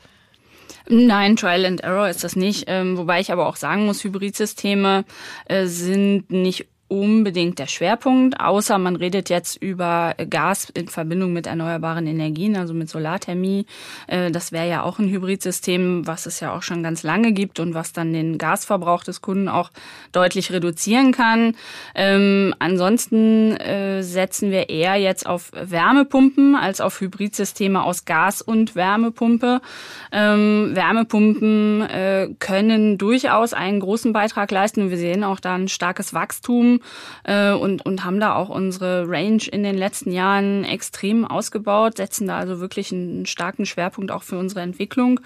Nein, 0.87 1.35
Trial 1.35 1.65
and 1.65 1.81
Error 1.81 2.09
ist 2.09 2.23
das 2.23 2.35
nicht. 2.35 2.65
Ähm, 2.67 2.97
wobei 2.97 3.19
ich 3.19 3.31
aber 3.31 3.47
auch 3.47 3.55
sagen 3.55 3.85
muss, 3.85 4.03
Hybridsysteme 4.03 5.05
äh, 5.45 5.65
sind 5.65 6.31
nicht 6.31 6.67
unbedingt 6.87 7.57
der 7.57 7.65
Schwerpunkt, 7.65 8.39
außer 8.39 8.77
man 8.77 8.95
redet 8.95 9.29
jetzt 9.29 9.55
über 9.61 10.13
Gas 10.29 10.69
in 10.69 10.87
Verbindung 10.87 11.33
mit 11.33 11.47
erneuerbaren 11.47 12.05
Energien, 12.05 12.55
also 12.55 12.75
mit 12.75 12.89
Solarthermie. 12.89 13.65
Äh, 14.05 14.29
das 14.29 14.51
wäre 14.51 14.69
ja 14.69 14.83
auch 14.83 14.99
ein 14.99 15.09
Hybridsystem, 15.09 16.05
was 16.05 16.27
es 16.27 16.39
ja 16.39 16.55
auch 16.55 16.61
schon 16.61 16.83
ganz 16.83 17.01
lange 17.01 17.31
gibt 17.31 17.59
und 17.59 17.73
was 17.73 17.91
dann 17.91 18.13
den 18.13 18.37
Gasverbrauch 18.37 19.03
des 19.03 19.21
Kunden 19.21 19.49
auch 19.49 19.71
deutlich 20.11 20.51
reduzieren 20.51 21.11
kann. 21.11 21.55
Ähm, 21.95 22.53
ansonsten 22.59 23.57
äh, 23.57 24.03
setzen 24.03 24.51
wir 24.51 24.69
eher 24.69 24.95
jetzt 24.95 25.25
auf 25.25 25.51
Wärmepumpen 25.53 26.55
als 26.55 26.81
auf 26.81 27.01
Hybridsysteme 27.01 27.83
aus 27.83 28.05
Gas 28.05 28.43
und 28.43 28.75
Wärmepumpe. 28.75 29.59
Ähm, 30.11 30.75
Wärmepumpen 30.75 31.81
äh, 31.81 32.29
können 32.37 32.99
durchaus 32.99 33.53
einen 33.53 33.79
großen 33.79 34.13
Beitrag 34.13 34.51
leisten. 34.51 34.91
Wir 34.91 34.97
sehen 34.97 35.23
auch 35.23 35.39
da 35.39 35.55
ein 35.55 35.67
starkes 35.67 36.13
Wachstum 36.13 36.74
äh, 37.23 37.51
und, 37.51 37.85
und 37.85 38.03
haben 38.03 38.19
da 38.19 38.35
auch 38.35 38.49
unsere 38.49 39.07
Range 39.07 39.43
in 39.51 39.63
den 39.63 39.77
letzten 39.77 40.11
Jahren 40.11 40.63
extrem 40.63 41.25
ausgebaut, 41.25 41.97
setzen 41.97 42.27
da 42.27 42.37
also 42.37 42.59
wirklich 42.59 42.91
einen 42.91 43.25
starken 43.25 43.65
Schwerpunkt 43.65 44.11
auch 44.11 44.23
für 44.23 44.37
unsere 44.37 44.61
Entwicklung, 44.61 45.19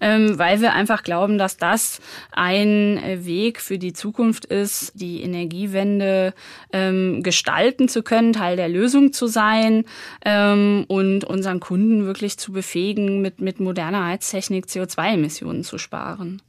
ähm, 0.00 0.38
weil 0.38 0.60
wir 0.60 0.72
einfach 0.72 1.02
glauben, 1.02 1.38
dass 1.38 1.56
das 1.56 2.00
ein 2.30 3.00
Weg 3.24 3.60
für 3.60 3.78
die 3.78 3.92
Zukunft 3.92 4.44
ist, 4.44 4.92
die 4.94 5.22
Energiewende 5.22 6.34
ähm, 6.72 7.22
gestalten 7.22 7.88
zu 7.88 8.02
können, 8.02 8.32
Teil 8.32 8.56
der 8.56 8.68
Lösung 8.68 9.12
zu 9.12 9.26
sein 9.26 9.84
ähm, 10.24 10.84
und 10.88 11.24
unseren 11.24 11.60
Kunden 11.60 12.06
wirklich 12.06 12.38
zu 12.38 12.52
befähigen, 12.52 13.20
mit, 13.20 13.40
mit 13.40 13.60
moderner 13.60 14.06
Heiztechnik 14.06 14.66
CO2-Emissionen 14.66 15.64
zu 15.64 15.78
sparen. 15.78 16.42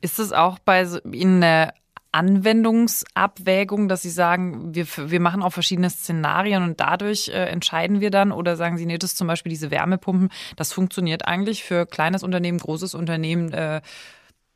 Ist 0.00 0.18
es 0.18 0.32
auch 0.32 0.58
bei 0.58 0.86
Ihnen 1.12 1.42
eine 1.42 1.72
Anwendungsabwägung, 2.12 3.88
dass 3.88 4.02
Sie 4.02 4.10
sagen, 4.10 4.74
wir, 4.74 4.86
wir 4.96 5.20
machen 5.20 5.42
auch 5.42 5.52
verschiedene 5.52 5.90
Szenarien 5.90 6.62
und 6.62 6.80
dadurch 6.80 7.28
äh, 7.28 7.46
entscheiden 7.46 8.00
wir 8.00 8.10
dann 8.10 8.32
oder 8.32 8.56
sagen 8.56 8.78
Sie, 8.78 8.86
nee, 8.86 8.98
das 8.98 9.14
zum 9.14 9.28
Beispiel 9.28 9.50
diese 9.50 9.70
Wärmepumpen, 9.70 10.30
das 10.56 10.72
funktioniert 10.72 11.26
eigentlich 11.26 11.62
für 11.62 11.86
kleines 11.86 12.22
Unternehmen, 12.22 12.58
großes 12.58 12.94
Unternehmen, 12.94 13.52
äh, 13.52 13.80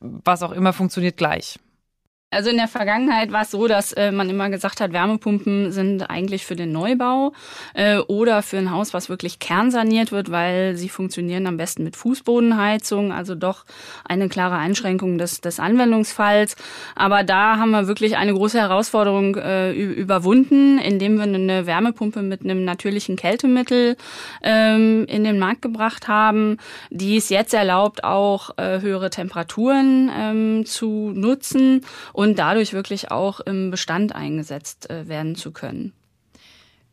was 0.00 0.42
auch 0.42 0.52
immer 0.52 0.72
funktioniert 0.72 1.16
gleich. 1.16 1.58
Also 2.34 2.50
in 2.50 2.56
der 2.56 2.66
Vergangenheit 2.66 3.30
war 3.30 3.42
es 3.42 3.52
so, 3.52 3.68
dass 3.68 3.92
äh, 3.92 4.10
man 4.10 4.28
immer 4.28 4.50
gesagt 4.50 4.80
hat, 4.80 4.92
Wärmepumpen 4.92 5.70
sind 5.70 6.02
eigentlich 6.10 6.44
für 6.44 6.56
den 6.56 6.72
Neubau 6.72 7.32
äh, 7.74 7.98
oder 7.98 8.42
für 8.42 8.58
ein 8.58 8.72
Haus, 8.72 8.92
was 8.92 9.08
wirklich 9.08 9.38
kernsaniert 9.38 10.10
wird, 10.10 10.32
weil 10.32 10.76
sie 10.76 10.88
funktionieren 10.88 11.46
am 11.46 11.56
besten 11.56 11.84
mit 11.84 11.94
Fußbodenheizung, 11.96 13.12
also 13.12 13.36
doch 13.36 13.64
eine 14.04 14.28
klare 14.28 14.56
Einschränkung 14.56 15.16
des, 15.16 15.40
des 15.42 15.60
Anwendungsfalls. 15.60 16.56
Aber 16.96 17.22
da 17.22 17.58
haben 17.58 17.70
wir 17.70 17.86
wirklich 17.86 18.16
eine 18.16 18.34
große 18.34 18.58
Herausforderung 18.58 19.36
äh, 19.36 19.72
überwunden, 19.72 20.78
indem 20.78 21.16
wir 21.16 21.22
eine 21.22 21.66
Wärmepumpe 21.66 22.22
mit 22.22 22.42
einem 22.42 22.64
natürlichen 22.64 23.14
Kältemittel 23.14 23.96
ähm, 24.42 25.06
in 25.06 25.22
den 25.22 25.38
Markt 25.38 25.62
gebracht 25.62 26.08
haben, 26.08 26.58
die 26.90 27.16
es 27.16 27.28
jetzt 27.28 27.54
erlaubt, 27.54 28.02
auch 28.02 28.58
äh, 28.58 28.80
höhere 28.80 29.10
Temperaturen 29.10 30.10
ähm, 30.12 30.66
zu 30.66 31.12
nutzen 31.14 31.82
und 32.12 32.23
dadurch 32.32 32.72
wirklich 32.72 33.10
auch 33.10 33.40
im 33.40 33.70
Bestand 33.70 34.14
eingesetzt 34.14 34.88
äh, 34.88 35.06
werden 35.06 35.34
zu 35.34 35.52
können. 35.52 35.92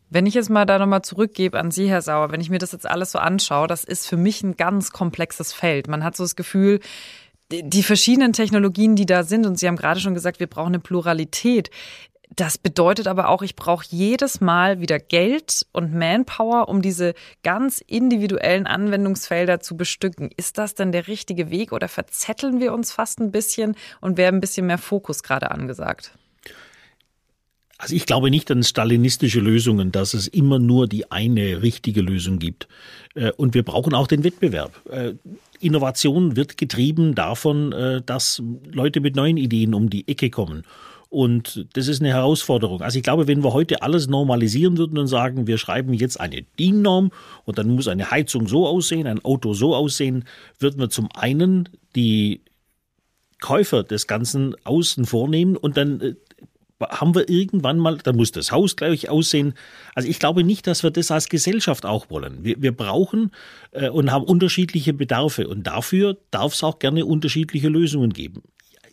Wenn 0.09 0.25
ich 0.25 0.33
jetzt 0.33 0.49
mal 0.49 0.65
da 0.65 0.77
nochmal 0.77 1.03
zurückgebe 1.03 1.57
an 1.57 1.71
Sie, 1.71 1.89
Herr 1.89 2.01
Sauer, 2.01 2.33
wenn 2.33 2.41
ich 2.41 2.49
mir 2.49 2.57
das 2.57 2.73
jetzt 2.73 2.85
alles 2.85 3.13
so 3.13 3.19
anschaue, 3.19 3.67
das 3.67 3.85
ist 3.85 4.07
für 4.07 4.17
mich 4.17 4.43
ein 4.43 4.57
ganz 4.57 4.91
komplexes 4.91 5.53
Feld. 5.53 5.87
Man 5.87 6.03
hat 6.03 6.17
so 6.17 6.25
das 6.25 6.35
Gefühl, 6.35 6.81
die 7.49 7.83
verschiedenen 7.83 8.33
Technologien, 8.33 8.97
die 8.97 9.05
da 9.05 9.23
sind, 9.23 9.45
und 9.45 9.57
Sie 9.57 9.67
haben 9.67 9.77
gerade 9.77 10.01
schon 10.01 10.13
gesagt, 10.13 10.41
wir 10.41 10.47
brauchen 10.47 10.73
eine 10.73 10.79
Pluralität. 10.79 11.69
Das 12.35 12.57
bedeutet 12.57 13.07
aber 13.07 13.27
auch, 13.27 13.41
ich 13.41 13.57
brauche 13.57 13.85
jedes 13.89 14.39
Mal 14.39 14.79
wieder 14.79 14.99
Geld 14.99 15.65
und 15.73 15.93
Manpower, 15.93 16.69
um 16.69 16.81
diese 16.81 17.13
ganz 17.43 17.83
individuellen 17.85 18.67
Anwendungsfelder 18.67 19.59
zu 19.59 19.75
bestücken. 19.75 20.29
Ist 20.37 20.57
das 20.57 20.73
denn 20.73 20.93
der 20.93 21.07
richtige 21.07 21.51
Weg 21.51 21.73
oder 21.73 21.89
verzetteln 21.89 22.61
wir 22.61 22.73
uns 22.73 22.93
fast 22.93 23.19
ein 23.19 23.31
bisschen 23.31 23.75
und 23.99 24.15
wäre 24.15 24.31
ein 24.31 24.39
bisschen 24.39 24.67
mehr 24.67 24.77
Fokus 24.77 25.23
gerade 25.23 25.51
angesagt? 25.51 26.13
Also 27.77 27.95
ich 27.95 28.05
glaube 28.05 28.29
nicht 28.29 28.49
an 28.51 28.63
stalinistische 28.63 29.39
Lösungen, 29.39 29.91
dass 29.91 30.13
es 30.13 30.27
immer 30.27 30.59
nur 30.59 30.87
die 30.87 31.11
eine 31.11 31.63
richtige 31.63 32.01
Lösung 32.01 32.37
gibt. 32.37 32.67
Äh, 33.15 33.31
und 33.31 33.55
wir 33.55 33.63
brauchen 33.63 33.95
auch 33.95 34.07
den 34.07 34.23
Wettbewerb. 34.23 34.79
Äh, 34.89 35.13
Innovation 35.59 36.35
wird 36.35 36.57
getrieben 36.57 37.15
davon, 37.15 37.71
äh, 37.71 38.01
dass 38.05 38.41
Leute 38.71 39.01
mit 39.01 39.15
neuen 39.15 39.37
Ideen 39.37 39.73
um 39.73 39.89
die 39.89 40.07
Ecke 40.07 40.29
kommen. 40.29 40.63
Und 41.11 41.67
das 41.73 41.89
ist 41.89 41.99
eine 41.99 42.13
Herausforderung. 42.13 42.81
Also 42.81 42.97
ich 42.97 43.03
glaube, 43.03 43.27
wenn 43.27 43.43
wir 43.43 43.51
heute 43.51 43.81
alles 43.81 44.07
normalisieren 44.07 44.77
würden 44.77 44.97
und 44.97 45.07
sagen, 45.07 45.45
wir 45.45 45.57
schreiben 45.57 45.93
jetzt 45.93 46.17
eine 46.17 46.43
DIN-Norm 46.57 47.11
und 47.43 47.57
dann 47.57 47.67
muss 47.67 47.89
eine 47.89 48.11
Heizung 48.11 48.47
so 48.47 48.65
aussehen, 48.65 49.07
ein 49.07 49.19
Auto 49.25 49.53
so 49.53 49.75
aussehen, 49.75 50.23
würden 50.57 50.79
wir 50.79 50.89
zum 50.89 51.09
einen 51.13 51.67
die 51.97 52.39
Käufer 53.41 53.83
des 53.83 54.07
Ganzen 54.07 54.55
außen 54.63 55.03
vornehmen 55.03 55.57
und 55.57 55.75
dann 55.75 55.99
äh, 55.99 56.15
haben 56.79 57.13
wir 57.13 57.27
irgendwann 57.27 57.77
mal, 57.77 57.97
dann 57.97 58.15
muss 58.15 58.31
das 58.31 58.53
Haus 58.53 58.77
gleich 58.77 59.09
aussehen. 59.09 59.55
Also 59.93 60.07
ich 60.07 60.17
glaube 60.17 60.45
nicht, 60.45 60.65
dass 60.65 60.81
wir 60.81 60.91
das 60.91 61.11
als 61.11 61.27
Gesellschaft 61.27 61.85
auch 61.85 62.09
wollen. 62.09 62.45
Wir, 62.45 62.61
wir 62.61 62.71
brauchen 62.71 63.31
äh, 63.71 63.89
und 63.89 64.13
haben 64.13 64.23
unterschiedliche 64.23 64.93
Bedarfe 64.93 65.49
und 65.49 65.67
dafür 65.67 66.15
darf 66.31 66.53
es 66.53 66.63
auch 66.63 66.79
gerne 66.79 67.05
unterschiedliche 67.05 67.67
Lösungen 67.67 68.13
geben 68.13 68.43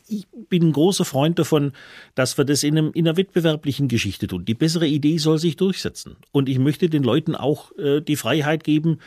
ich 0.09 0.27
bin 0.49 0.68
ein 0.68 0.73
großer 0.73 1.05
Freund 1.05 1.38
davon, 1.38 1.73
dass 2.14 2.38
wir 2.38 2.44
das 2.44 2.62
in, 2.62 2.79
einem, 2.79 2.90
in 2.94 3.07
einer 3.07 3.16
wettbewerblichen 3.16 3.88
Geschichte 3.88 4.27
tun. 4.27 4.44
Die 4.44 4.55
bessere 4.55 4.87
Idee 4.87 5.18
soll 5.18 5.38
sich 5.38 5.57
durchsetzen. 5.57 6.16
Und 6.33 6.49
ich 6.49 6.59
möchte 6.59 6.88
den 6.88 7.03
Leuten 7.03 7.35
auch 7.35 7.77
äh, 7.79 8.01
die 8.01 8.16
Freiheit 8.16 8.64
geben, 8.64 8.99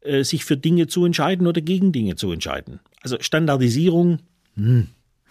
äh, 0.00 0.24
sich 0.24 0.44
für 0.44 0.56
Dinge 0.56 0.86
zu 0.86 1.04
entscheiden 1.04 1.46
oder 1.46 1.60
gegen 1.60 1.92
Dinge 1.92 2.16
zu 2.16 2.30
entscheiden. 2.30 2.80
Also 3.02 3.16
Standardisierung, 3.20 4.20
hm. 4.56 4.88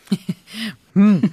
hm. 1.00 1.32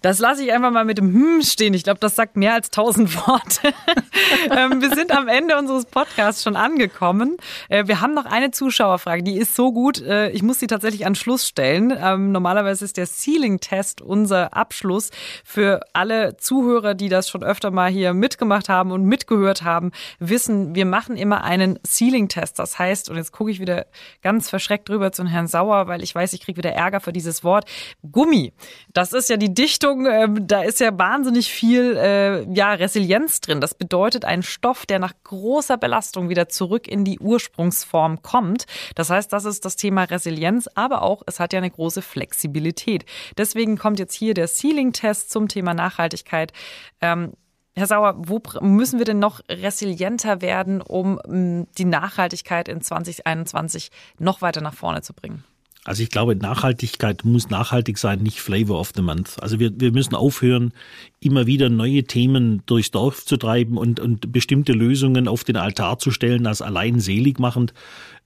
Das 0.00 0.18
lasse 0.18 0.42
ich 0.42 0.52
einfach 0.52 0.72
mal 0.72 0.84
mit 0.84 0.98
dem 0.98 1.12
Hm 1.12 1.42
stehen. 1.42 1.74
Ich 1.74 1.84
glaube, 1.84 2.00
das 2.00 2.16
sagt 2.16 2.36
mehr 2.36 2.54
als 2.54 2.70
tausend 2.70 3.14
Worte. 3.26 3.72
ähm, 4.50 4.82
wir 4.82 4.90
sind 4.96 5.12
am 5.12 5.28
Ende 5.28 5.56
unseres 5.56 5.84
Podcasts 5.86 6.42
schon 6.42 6.56
angekommen. 6.56 7.36
Äh, 7.68 7.86
wir 7.86 8.00
haben 8.00 8.12
noch 8.12 8.24
eine 8.24 8.50
Zuschauerfrage, 8.50 9.22
die 9.22 9.36
ist 9.36 9.54
so 9.54 9.72
gut. 9.72 10.02
Äh, 10.02 10.30
ich 10.30 10.42
muss 10.42 10.58
sie 10.58 10.66
tatsächlich 10.66 11.06
an 11.06 11.14
Schluss 11.14 11.46
stellen. 11.46 11.96
Ähm, 11.96 12.32
normalerweise 12.32 12.84
ist 12.84 12.96
der 12.96 13.06
Ceiling-Test 13.06 14.00
unser 14.00 14.56
Abschluss 14.56 15.10
für 15.44 15.80
alle 15.92 16.36
Zuhörer, 16.36 16.94
die 16.94 17.08
das 17.08 17.28
schon 17.28 17.44
öfter 17.44 17.70
mal 17.70 17.90
hier 17.90 18.12
mitgemacht 18.12 18.68
haben 18.68 18.90
und 18.90 19.04
mitgehört 19.04 19.62
haben, 19.62 19.92
wissen, 20.18 20.74
wir 20.74 20.86
machen 20.86 21.16
immer 21.16 21.44
einen 21.44 21.78
Ceiling-Test. 21.86 22.58
Das 22.58 22.78
heißt, 22.78 23.08
und 23.08 23.16
jetzt 23.16 23.30
gucke 23.30 23.52
ich 23.52 23.60
wieder 23.60 23.86
ganz 24.22 24.50
verschreckt 24.50 24.90
rüber 24.90 25.12
zu 25.12 25.24
Herrn 25.26 25.46
Sauer, 25.46 25.86
weil 25.86 26.02
ich 26.02 26.12
weiß, 26.12 26.32
ich 26.32 26.40
kriege 26.40 26.58
wieder 26.58 26.72
Ärger 26.72 26.98
für 26.98 27.12
dieses 27.12 27.44
Wort. 27.44 27.66
Gummi. 28.10 28.52
Das 28.92 29.01
ist 29.10 29.28
ja 29.30 29.36
die 29.36 29.52
Dichtung 29.52 30.06
äh, 30.06 30.28
da 30.40 30.62
ist 30.62 30.80
ja 30.80 30.96
wahnsinnig 30.98 31.50
viel 31.50 31.96
äh, 31.96 32.44
ja, 32.52 32.72
Resilienz 32.74 33.40
drin. 33.40 33.60
Das 33.60 33.74
bedeutet 33.74 34.24
ein 34.24 34.42
Stoff, 34.42 34.86
der 34.86 34.98
nach 34.98 35.14
großer 35.24 35.78
Belastung 35.78 36.28
wieder 36.28 36.48
zurück 36.48 36.86
in 36.86 37.04
die 37.04 37.18
Ursprungsform 37.18 38.22
kommt. 38.22 38.66
Das 38.94 39.10
heißt, 39.10 39.32
das 39.32 39.44
ist 39.44 39.64
das 39.64 39.76
Thema 39.76 40.04
Resilienz, 40.04 40.68
aber 40.74 41.02
auch, 41.02 41.22
es 41.26 41.40
hat 41.40 41.52
ja 41.52 41.58
eine 41.58 41.70
große 41.70 42.02
Flexibilität. 42.02 43.04
Deswegen 43.36 43.78
kommt 43.78 43.98
jetzt 43.98 44.14
hier 44.14 44.34
der 44.34 44.46
Ceiling-Test 44.46 45.30
zum 45.30 45.48
Thema 45.48 45.74
Nachhaltigkeit. 45.74 46.52
Ähm, 47.00 47.32
Herr 47.74 47.86
Sauer, 47.86 48.14
wo 48.18 48.40
müssen 48.60 48.98
wir 48.98 49.06
denn 49.06 49.18
noch 49.18 49.40
resilienter 49.48 50.42
werden, 50.42 50.82
um 50.82 51.66
die 51.78 51.86
Nachhaltigkeit 51.86 52.68
in 52.68 52.82
2021 52.82 53.90
noch 54.18 54.42
weiter 54.42 54.60
nach 54.60 54.74
vorne 54.74 55.00
zu 55.00 55.14
bringen? 55.14 55.42
Also 55.84 56.04
ich 56.04 56.10
glaube, 56.10 56.36
Nachhaltigkeit 56.36 57.24
muss 57.24 57.50
nachhaltig 57.50 57.98
sein, 57.98 58.20
nicht 58.20 58.40
Flavor 58.40 58.78
of 58.78 58.92
the 58.94 59.02
Month. 59.02 59.42
Also 59.42 59.58
wir, 59.58 59.72
wir 59.80 59.90
müssen 59.90 60.14
aufhören, 60.14 60.72
immer 61.18 61.46
wieder 61.46 61.70
neue 61.70 62.04
Themen 62.04 62.62
durchs 62.66 62.92
Dorf 62.92 63.24
zu 63.24 63.36
treiben 63.36 63.76
und, 63.76 63.98
und 63.98 64.30
bestimmte 64.30 64.74
Lösungen 64.74 65.26
auf 65.26 65.42
den 65.42 65.56
Altar 65.56 65.98
zu 65.98 66.12
stellen 66.12 66.46
als 66.46 66.62
allein 66.62 67.00
selig 67.00 67.40
machend. 67.40 67.74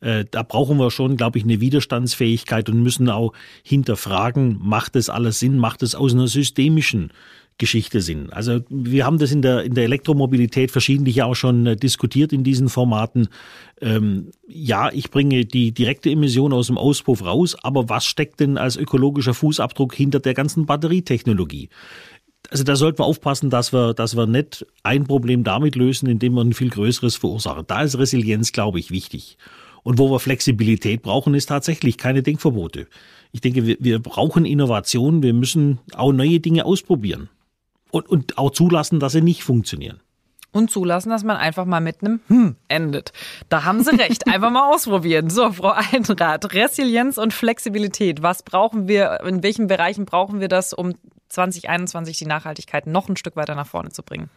Äh, 0.01 0.27
da 0.31 0.43
brauchen 0.43 0.77
wir 0.77 0.91
schon, 0.91 1.17
glaube 1.17 1.39
ich, 1.39 1.45
eine 1.45 1.61
Widerstandsfähigkeit 1.61 2.69
und 2.69 2.83
müssen 2.83 3.09
auch 3.09 3.33
hinterfragen, 3.63 4.59
macht 4.61 4.95
es 4.95 5.09
alles 5.09 5.39
Sinn, 5.39 5.57
macht 5.57 5.83
es 5.83 5.95
aus 5.95 6.13
einer 6.13 6.29
systemischen 6.29 7.11
Geschichte 7.59 8.03
sind. 8.03 8.33
Also 8.33 8.61
wir 8.69 9.07
haben 9.07 9.19
das 9.19 9.33
in 9.33 9.41
der, 9.41 9.65
in 9.65 9.75
der 9.75 9.85
Elektromobilität 9.85 10.71
verschiedentlich 10.71 11.23
auch 11.23 11.35
schon 11.35 11.67
äh, 11.67 11.77
diskutiert 11.77 12.33
in 12.33 12.45
diesen 12.45 12.69
Formaten. 12.69 13.29
Ähm, 13.81 14.31
ja, 14.47 14.91
ich 14.93 15.11
bringe 15.11 15.47
die 15.47 15.73
direkte 15.73 16.11
Emission 16.11 16.53
aus 16.53 16.67
dem 16.67 16.77
Auspuff 16.77 17.25
raus, 17.25 17.57
aber 17.63 17.89
was 17.89 18.05
steckt 18.05 18.41
denn 18.41 18.59
als 18.59 18.77
ökologischer 18.77 19.33
Fußabdruck 19.33 19.95
hinter 19.95 20.21
der 20.21 20.35
ganzen 20.35 20.67
Batterietechnologie? 20.67 21.71
Also 22.51 22.63
da 22.63 22.77
sollten 22.77 22.99
wir 22.99 23.07
aufpassen, 23.07 23.49
dass 23.49 23.73
wir, 23.73 23.95
dass 23.95 24.17
wir 24.17 24.27
nicht 24.27 24.67
ein 24.83 25.05
Problem 25.05 25.43
damit 25.43 25.77
lösen, 25.77 26.09
indem 26.09 26.35
wir 26.35 26.43
ein 26.43 26.53
viel 26.53 26.71
größeres 26.71 27.17
verursachen. 27.17 27.65
Da 27.67 27.83
ist 27.83 27.99
Resilienz, 27.99 28.53
glaube 28.53 28.79
ich, 28.79 28.91
wichtig. 28.91 29.39
Und 29.83 29.99
wo 29.99 30.11
wir 30.11 30.21
Flexibilität 30.21 31.03
brauchen, 31.03 31.35
ist 31.35 31.47
tatsächlich 31.47 31.97
keine 31.97 32.23
Denkverbote. 32.23 32.87
Ich 33.33 33.41
denke, 33.41 33.67
wir, 33.67 33.77
wir 33.81 33.99
brauchen 33.99 34.45
Innovation, 34.45 35.23
wir 35.23 35.33
müssen 35.33 35.79
auch 35.95 36.13
neue 36.13 36.39
Dinge 36.41 36.65
ausprobieren 36.67 37.31
und, 37.97 38.09
und 38.09 38.39
auch 38.39 38.51
zulassen, 38.51 39.01
dass 39.01 39.13
sie 39.13 39.23
nicht 39.23 39.43
funktionieren. 39.43 40.01
Und 40.53 40.71
zulassen, 40.71 41.11
dass 41.11 41.23
man 41.23 41.37
einfach 41.37 41.67
mal 41.67 41.81
mit 41.81 42.03
einem 42.03 42.21
Hm 42.29 42.57
endet. 42.69 43.13
Da 43.51 43.65
haben 43.65 43.83
Sie 43.83 43.95
recht. 43.95 44.27
Einfach 44.33 44.51
mal 44.51 44.73
ausprobieren. 44.73 45.29
So, 45.29 45.53
Frau 45.53 45.73
Einrath, 45.73 46.55
Resilienz 46.55 47.19
und 47.19 47.35
Flexibilität. 47.35 48.23
Was 48.23 48.43
brauchen 48.43 48.89
wir, 48.89 49.21
in 49.27 49.43
welchen 49.43 49.67
Bereichen 49.67 50.07
brauchen 50.07 50.41
wir 50.41 50.49
das, 50.49 50.73
um 50.73 50.95
2021 51.29 52.17
die 52.17 52.25
Nachhaltigkeit 52.25 52.87
noch 52.87 53.11
ein 53.11 53.17
Stück 53.17 53.37
weiter 53.37 53.55
nach 53.55 53.67
vorne 53.67 53.91
zu 53.91 54.03
bringen? 54.03 54.31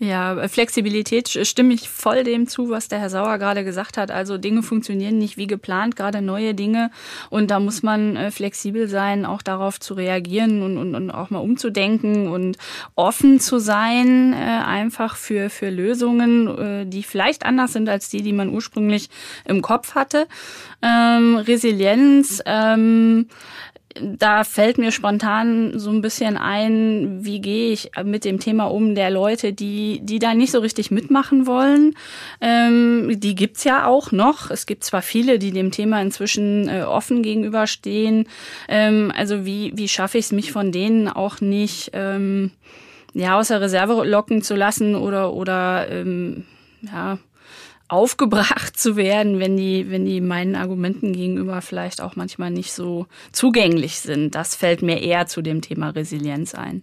Ja, 0.00 0.46
Flexibilität 0.46 1.28
stimme 1.28 1.74
ich 1.74 1.88
voll 1.88 2.22
dem 2.22 2.46
zu, 2.46 2.70
was 2.70 2.86
der 2.86 3.00
Herr 3.00 3.10
Sauer 3.10 3.36
gerade 3.38 3.64
gesagt 3.64 3.96
hat. 3.96 4.12
Also 4.12 4.38
Dinge 4.38 4.62
funktionieren 4.62 5.18
nicht 5.18 5.36
wie 5.36 5.48
geplant, 5.48 5.96
gerade 5.96 6.22
neue 6.22 6.54
Dinge. 6.54 6.92
Und 7.30 7.50
da 7.50 7.58
muss 7.58 7.82
man 7.82 8.14
äh, 8.14 8.30
flexibel 8.30 8.86
sein, 8.86 9.26
auch 9.26 9.42
darauf 9.42 9.80
zu 9.80 9.94
reagieren 9.94 10.62
und, 10.62 10.78
und, 10.78 10.94
und 10.94 11.10
auch 11.10 11.30
mal 11.30 11.40
umzudenken 11.40 12.28
und 12.28 12.58
offen 12.94 13.40
zu 13.40 13.58
sein, 13.58 14.34
äh, 14.34 14.36
einfach 14.36 15.16
für, 15.16 15.50
für 15.50 15.68
Lösungen, 15.68 16.46
äh, 16.46 16.86
die 16.86 17.02
vielleicht 17.02 17.44
anders 17.44 17.72
sind 17.72 17.88
als 17.88 18.08
die, 18.08 18.22
die 18.22 18.32
man 18.32 18.50
ursprünglich 18.50 19.10
im 19.46 19.62
Kopf 19.62 19.96
hatte. 19.96 20.28
Ähm, 20.80 21.38
Resilienz, 21.38 22.40
ähm, 22.46 23.26
da 24.02 24.44
fällt 24.44 24.78
mir 24.78 24.92
spontan 24.92 25.78
so 25.78 25.90
ein 25.90 26.00
bisschen 26.00 26.36
ein, 26.36 27.24
wie 27.24 27.40
gehe 27.40 27.72
ich 27.72 27.90
mit 28.04 28.24
dem 28.24 28.40
Thema 28.40 28.64
um 28.64 28.94
der 28.94 29.10
Leute, 29.10 29.52
die, 29.52 30.00
die 30.02 30.18
da 30.18 30.34
nicht 30.34 30.52
so 30.52 30.60
richtig 30.60 30.90
mitmachen 30.90 31.46
wollen. 31.46 31.94
Ähm, 32.40 33.20
die 33.20 33.34
gibt's 33.34 33.64
ja 33.64 33.86
auch 33.86 34.12
noch. 34.12 34.50
Es 34.50 34.66
gibt 34.66 34.84
zwar 34.84 35.02
viele, 35.02 35.38
die 35.38 35.52
dem 35.52 35.70
Thema 35.70 36.00
inzwischen 36.00 36.68
äh, 36.68 36.82
offen 36.82 37.22
gegenüberstehen. 37.22 38.26
Ähm, 38.68 39.12
also 39.16 39.44
wie, 39.44 39.72
wie 39.74 39.88
schaffe 39.88 40.18
ich 40.18 40.26
es, 40.26 40.32
mich 40.32 40.52
von 40.52 40.72
denen 40.72 41.08
auch 41.08 41.40
nicht 41.40 41.90
ähm, 41.92 42.50
ja, 43.14 43.38
aus 43.38 43.48
der 43.48 43.60
Reserve 43.60 44.04
locken 44.04 44.42
zu 44.42 44.54
lassen 44.54 44.94
oder, 44.94 45.32
oder 45.32 45.88
ähm, 45.90 46.44
ja, 46.82 47.18
aufgebracht 47.88 48.78
zu 48.78 48.96
werden, 48.96 49.38
wenn 49.38 49.56
die, 49.56 49.90
wenn 49.90 50.04
die 50.04 50.20
meinen 50.20 50.54
Argumenten 50.54 51.12
gegenüber 51.12 51.60
vielleicht 51.62 52.00
auch 52.00 52.16
manchmal 52.16 52.50
nicht 52.50 52.72
so 52.72 53.06
zugänglich 53.32 54.00
sind. 54.00 54.34
Das 54.34 54.54
fällt 54.54 54.82
mir 54.82 55.00
eher 55.00 55.26
zu 55.26 55.42
dem 55.42 55.62
Thema 55.62 55.90
Resilienz 55.90 56.54
ein. 56.54 56.82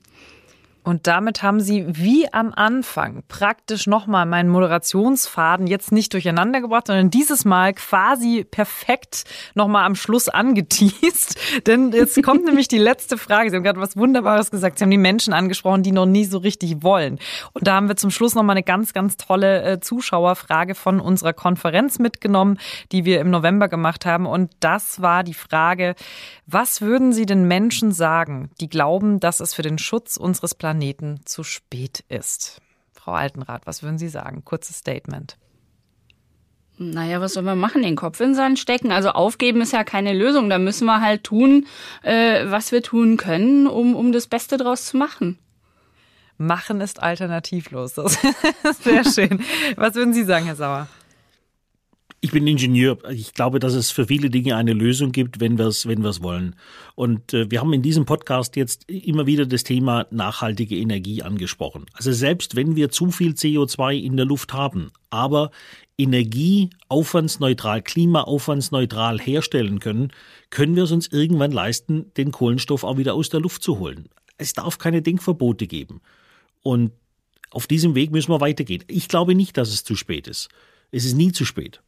Und 0.85 1.07
damit 1.07 1.41
haben 1.41 1.59
Sie 1.61 1.83
wie 1.87 2.31
am 2.31 2.53
Anfang 2.55 3.23
praktisch 3.27 3.87
nochmal 3.87 4.27
meinen 4.27 4.49
Moderationsfaden 4.49 5.65
jetzt 5.65 5.91
nicht 5.91 6.13
durcheinander 6.13 6.61
gebracht, 6.61 6.87
sondern 6.87 7.09
dieses 7.09 7.43
Mal 7.43 7.73
quasi 7.73 8.45
perfekt 8.49 9.23
nochmal 9.55 9.85
am 9.85 9.95
Schluss 9.95 10.29
angeteased. 10.29 11.39
Denn 11.67 11.91
jetzt 11.91 12.21
kommt 12.21 12.45
nämlich 12.45 12.67
die 12.67 12.77
letzte 12.77 13.17
Frage. 13.17 13.49
Sie 13.49 13.55
haben 13.55 13.63
gerade 13.63 13.79
was 13.79 13.97
Wunderbares 13.97 14.51
gesagt. 14.51 14.77
Sie 14.77 14.83
haben 14.83 14.91
die 14.91 14.99
Menschen 14.99 15.33
angesprochen, 15.33 15.81
die 15.81 15.91
noch 15.91 16.05
nie 16.05 16.25
so 16.25 16.37
richtig 16.37 16.83
wollen. 16.83 17.17
Und 17.53 17.65
da 17.65 17.73
haben 17.73 17.87
wir 17.87 17.95
zum 17.95 18.11
Schluss 18.11 18.35
nochmal 18.35 18.53
eine 18.53 18.63
ganz, 18.63 18.93
ganz 18.93 19.17
tolle 19.17 19.63
äh, 19.63 19.79
Zuschauerfrage 19.79 20.75
von 20.75 20.99
unserer 20.99 21.33
Konferenz 21.33 21.97
mitgenommen, 21.97 22.59
die 22.91 23.05
wir 23.05 23.21
im 23.21 23.31
November 23.31 23.69
gemacht 23.69 24.05
haben. 24.05 24.27
Und 24.27 24.51
das 24.59 25.01
war 25.01 25.23
die 25.23 25.33
Frage, 25.33 25.95
was 26.45 26.81
würden 26.81 27.11
Sie 27.11 27.25
den 27.25 27.47
Menschen 27.47 27.91
sagen, 27.91 28.51
die 28.61 28.69
glauben, 28.69 29.19
dass 29.19 29.39
es 29.39 29.55
für 29.55 29.63
den 29.63 29.79
Schutz 29.79 30.15
unseres 30.15 30.53
Planeten 30.53 30.74
zu 31.25 31.43
spät 31.43 32.03
ist? 32.09 32.61
Frau 32.93 33.13
Altenrath, 33.13 33.65
was 33.65 33.83
würden 33.83 33.97
Sie 33.97 34.09
sagen? 34.09 34.43
Kurzes 34.45 34.77
Statement. 34.77 35.37
Naja, 36.77 37.21
was 37.21 37.33
sollen 37.33 37.45
wir 37.45 37.55
machen? 37.55 37.83
Den 37.83 37.95
Kopf 37.95 38.19
in 38.19 38.29
den 38.29 38.35
Sand 38.35 38.59
stecken? 38.59 38.91
Also 38.91 39.09
aufgeben 39.09 39.61
ist 39.61 39.71
ja 39.71 39.83
keine 39.83 40.13
Lösung. 40.13 40.49
Da 40.49 40.57
müssen 40.57 40.85
wir 40.85 40.99
halt 41.01 41.23
tun, 41.23 41.67
äh, 42.03 42.49
was 42.49 42.71
wir 42.71 42.81
tun 42.81 43.15
können, 43.17 43.67
um, 43.67 43.95
um 43.95 44.11
das 44.11 44.27
Beste 44.27 44.57
draus 44.57 44.87
zu 44.87 44.97
machen. 44.97 45.39
Machen 46.37 46.81
ist 46.81 47.01
alternativlos. 47.01 47.93
Das 47.93 48.17
ist 48.63 48.83
sehr 48.83 49.05
schön. 49.05 49.41
Was 49.77 49.95
würden 49.95 50.13
Sie 50.13 50.25
sagen, 50.25 50.45
Herr 50.45 50.57
Sauer? 50.57 50.87
Ich 52.25 52.31
bin 52.31 52.47
Ingenieur. 52.47 52.97
Ich 53.11 53.35
glaube, 53.35 53.59
dass 53.59 53.75
es 53.75 53.91
für 53.91 54.07
viele 54.07 54.31
Dinge 54.31 54.55
eine 54.55 54.73
Lösung 54.73 55.11
gibt, 55.11 55.39
wenn 55.39 55.59
wir 55.59 55.67
es 55.67 55.87
wenn 55.87 56.03
wollen. 56.03 56.55
Und 56.95 57.35
äh, 57.35 57.51
wir 57.51 57.61
haben 57.61 57.71
in 57.71 57.83
diesem 57.83 58.05
Podcast 58.05 58.55
jetzt 58.55 58.89
immer 58.89 59.27
wieder 59.27 59.45
das 59.45 59.63
Thema 59.63 60.07
nachhaltige 60.09 60.75
Energie 60.75 61.21
angesprochen. 61.21 61.85
Also 61.93 62.11
selbst 62.13 62.55
wenn 62.55 62.75
wir 62.75 62.89
zu 62.89 63.11
viel 63.11 63.33
CO2 63.33 64.01
in 64.01 64.17
der 64.17 64.25
Luft 64.25 64.53
haben, 64.53 64.89
aber 65.11 65.51
Energie 65.99 66.71
aufwandsneutral, 66.89 67.83
klimaaufwandsneutral 67.83 69.19
herstellen 69.19 69.77
können, 69.77 70.11
können 70.49 70.75
wir 70.75 70.85
es 70.85 70.91
uns 70.91 71.05
irgendwann 71.05 71.51
leisten, 71.51 72.11
den 72.17 72.31
Kohlenstoff 72.31 72.83
auch 72.83 72.97
wieder 72.97 73.13
aus 73.13 73.29
der 73.29 73.39
Luft 73.39 73.61
zu 73.61 73.77
holen. 73.77 74.09
Es 74.39 74.53
darf 74.53 74.79
keine 74.79 75.03
Denkverbote 75.03 75.67
geben. 75.67 76.01
Und 76.63 76.91
auf 77.51 77.67
diesem 77.67 77.93
Weg 77.93 78.09
müssen 78.09 78.31
wir 78.31 78.41
weitergehen. 78.41 78.83
Ich 78.87 79.09
glaube 79.09 79.35
nicht, 79.35 79.57
dass 79.57 79.69
es 79.69 79.83
zu 79.83 79.95
spät 79.95 80.27
ist. 80.27 80.49
Es 80.89 81.05
ist 81.05 81.13
nie 81.13 81.31
zu 81.31 81.45
spät. 81.45 81.81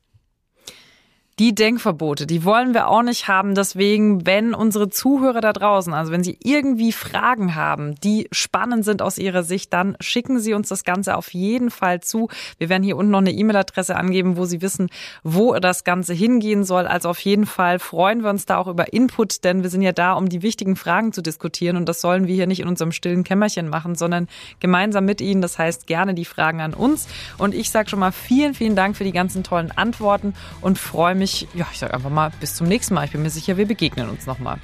Die 1.39 1.54
Denkverbote, 1.54 2.26
die 2.26 2.43
wollen 2.45 2.73
wir 2.73 2.88
auch 2.88 3.04
nicht 3.04 3.28
haben. 3.28 3.54
Deswegen, 3.54 4.26
wenn 4.26 4.56
unsere 4.56 4.89
Zuhörer 4.89 5.39
da 5.39 5.54
draußen, 5.54 5.93
also 5.93 6.12
wenn 6.12 6.23
sie 6.23 6.39
irgendwie 6.41 6.91
Fragen 6.91 7.54
haben, 7.54 7.93
die 8.04 8.28
spannend 8.32 8.84
sind 8.84 9.04
aus 9.04 9.19
ihrer 9.19 9.43
Sicht, 9.43 9.71
dann 9.71 9.95
schicken 10.00 10.39
sie 10.39 10.56
uns 10.56 10.69
das 10.69 10.84
Ganze 10.84 11.15
auf 11.15 11.32
jeden 11.36 11.69
Fall 11.69 12.02
zu. 12.02 12.28
Wir 12.58 12.69
werden 12.69 12.82
hier 12.82 12.97
unten 12.97 13.12
noch 13.12 13.19
eine 13.19 13.34
E-Mail-Adresse 13.34 13.95
angeben, 13.95 14.36
wo 14.36 14.45
sie 14.45 14.63
wissen, 14.63 14.89
wo 15.21 15.54
das 15.60 15.84
Ganze 15.84 16.15
hingehen 16.15 16.63
soll. 16.63 16.88
Also 16.88 17.10
auf 17.10 17.19
jeden 17.19 17.45
Fall 17.45 17.78
freuen 17.78 18.23
wir 18.23 18.32
uns 18.32 18.47
da 18.47 18.58
auch 18.58 18.67
über 18.67 18.91
Input, 18.91 19.43
denn 19.43 19.62
wir 19.62 19.69
sind 19.69 19.84
ja 19.84 19.91
da, 19.91 20.13
um 20.13 20.30
die 20.30 20.41
wichtigen 20.41 20.76
Fragen 20.76 21.13
zu 21.13 21.21
diskutieren. 21.21 21.78
Und 21.78 21.88
das 21.88 22.02
sollen 22.02 22.26
wir 22.26 22.34
hier 22.34 22.47
nicht 22.47 22.62
in 22.62 22.67
unserem 22.67 22.91
stillen 22.91 23.23
Kämmerchen 23.23 23.69
machen, 23.69 23.93
sondern 23.93 24.28
gemeinsam 24.60 25.06
mit 25.06 25.21
Ihnen. 25.21 25.43
Das 25.43 25.60
heißt, 25.60 25.86
gerne 25.86 26.15
die 26.15 26.26
Fragen 26.26 26.62
an 26.62 26.73
uns. 26.73 27.08
Und 27.38 27.54
ich 27.54 27.69
sage 27.69 27.91
schon 27.91 28.00
mal 28.00 28.12
vielen, 28.12 28.56
vielen 28.56 28.76
Dank 28.76 28.97
für 28.97 29.04
die 29.04 29.12
ganzen 29.12 29.43
tollen 29.43 29.69
Antworten 29.69 30.34
und 30.62 30.80
freue 30.80 31.13
mich, 31.13 31.27
ich, 31.28 31.48
ja, 31.54 31.68
ich 31.72 31.80
sage 31.80 31.94
einfach 31.94 32.10
mal 32.10 32.32
bis 32.40 32.56
zum 32.56 32.68
nächsten 32.68 32.94
Mal. 32.94 33.06
Ich 33.06 33.12
bin 33.12 33.22
mir 33.22 33.30
sicher, 33.30 33.58
wir 33.58 33.66
begegnen 33.66 34.10
uns 34.10 34.26
nochmal. 34.26 34.58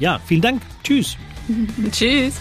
Ja, 0.00 0.20
vielen 0.26 0.42
Dank. 0.42 0.62
Tschüss. 0.82 1.16
Tschüss. 1.92 2.34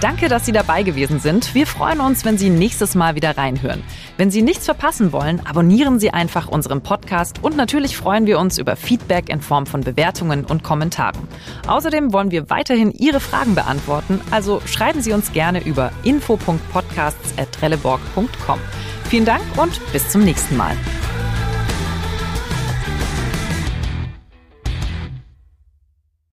Danke, 0.00 0.28
dass 0.28 0.44
Sie 0.44 0.50
dabei 0.50 0.82
gewesen 0.82 1.20
sind. 1.20 1.54
Wir 1.54 1.64
freuen 1.64 2.00
uns, 2.00 2.24
wenn 2.24 2.36
Sie 2.36 2.50
nächstes 2.50 2.96
Mal 2.96 3.14
wieder 3.14 3.38
reinhören. 3.38 3.84
Wenn 4.16 4.30
Sie 4.30 4.42
nichts 4.42 4.66
verpassen 4.66 5.12
wollen, 5.12 5.44
abonnieren 5.46 5.98
Sie 5.98 6.10
einfach 6.10 6.46
unseren 6.48 6.82
Podcast 6.82 7.42
und 7.42 7.56
natürlich 7.56 7.96
freuen 7.96 8.26
wir 8.26 8.38
uns 8.38 8.58
über 8.58 8.76
Feedback 8.76 9.28
in 9.28 9.40
Form 9.40 9.66
von 9.66 9.80
Bewertungen 9.80 10.44
und 10.44 10.62
Kommentaren. 10.62 11.26
Außerdem 11.66 12.12
wollen 12.12 12.30
wir 12.30 12.48
weiterhin 12.50 12.92
Ihre 12.92 13.18
Fragen 13.20 13.54
beantworten, 13.54 14.20
also 14.30 14.60
schreiben 14.66 15.00
Sie 15.00 15.12
uns 15.12 15.32
gerne 15.32 15.64
über 15.64 15.92
info.podcasts.trelleborg.com. 16.04 18.58
Vielen 19.04 19.24
Dank 19.24 19.42
und 19.56 19.80
bis 19.92 20.08
zum 20.08 20.24
nächsten 20.24 20.56
Mal. 20.56 20.76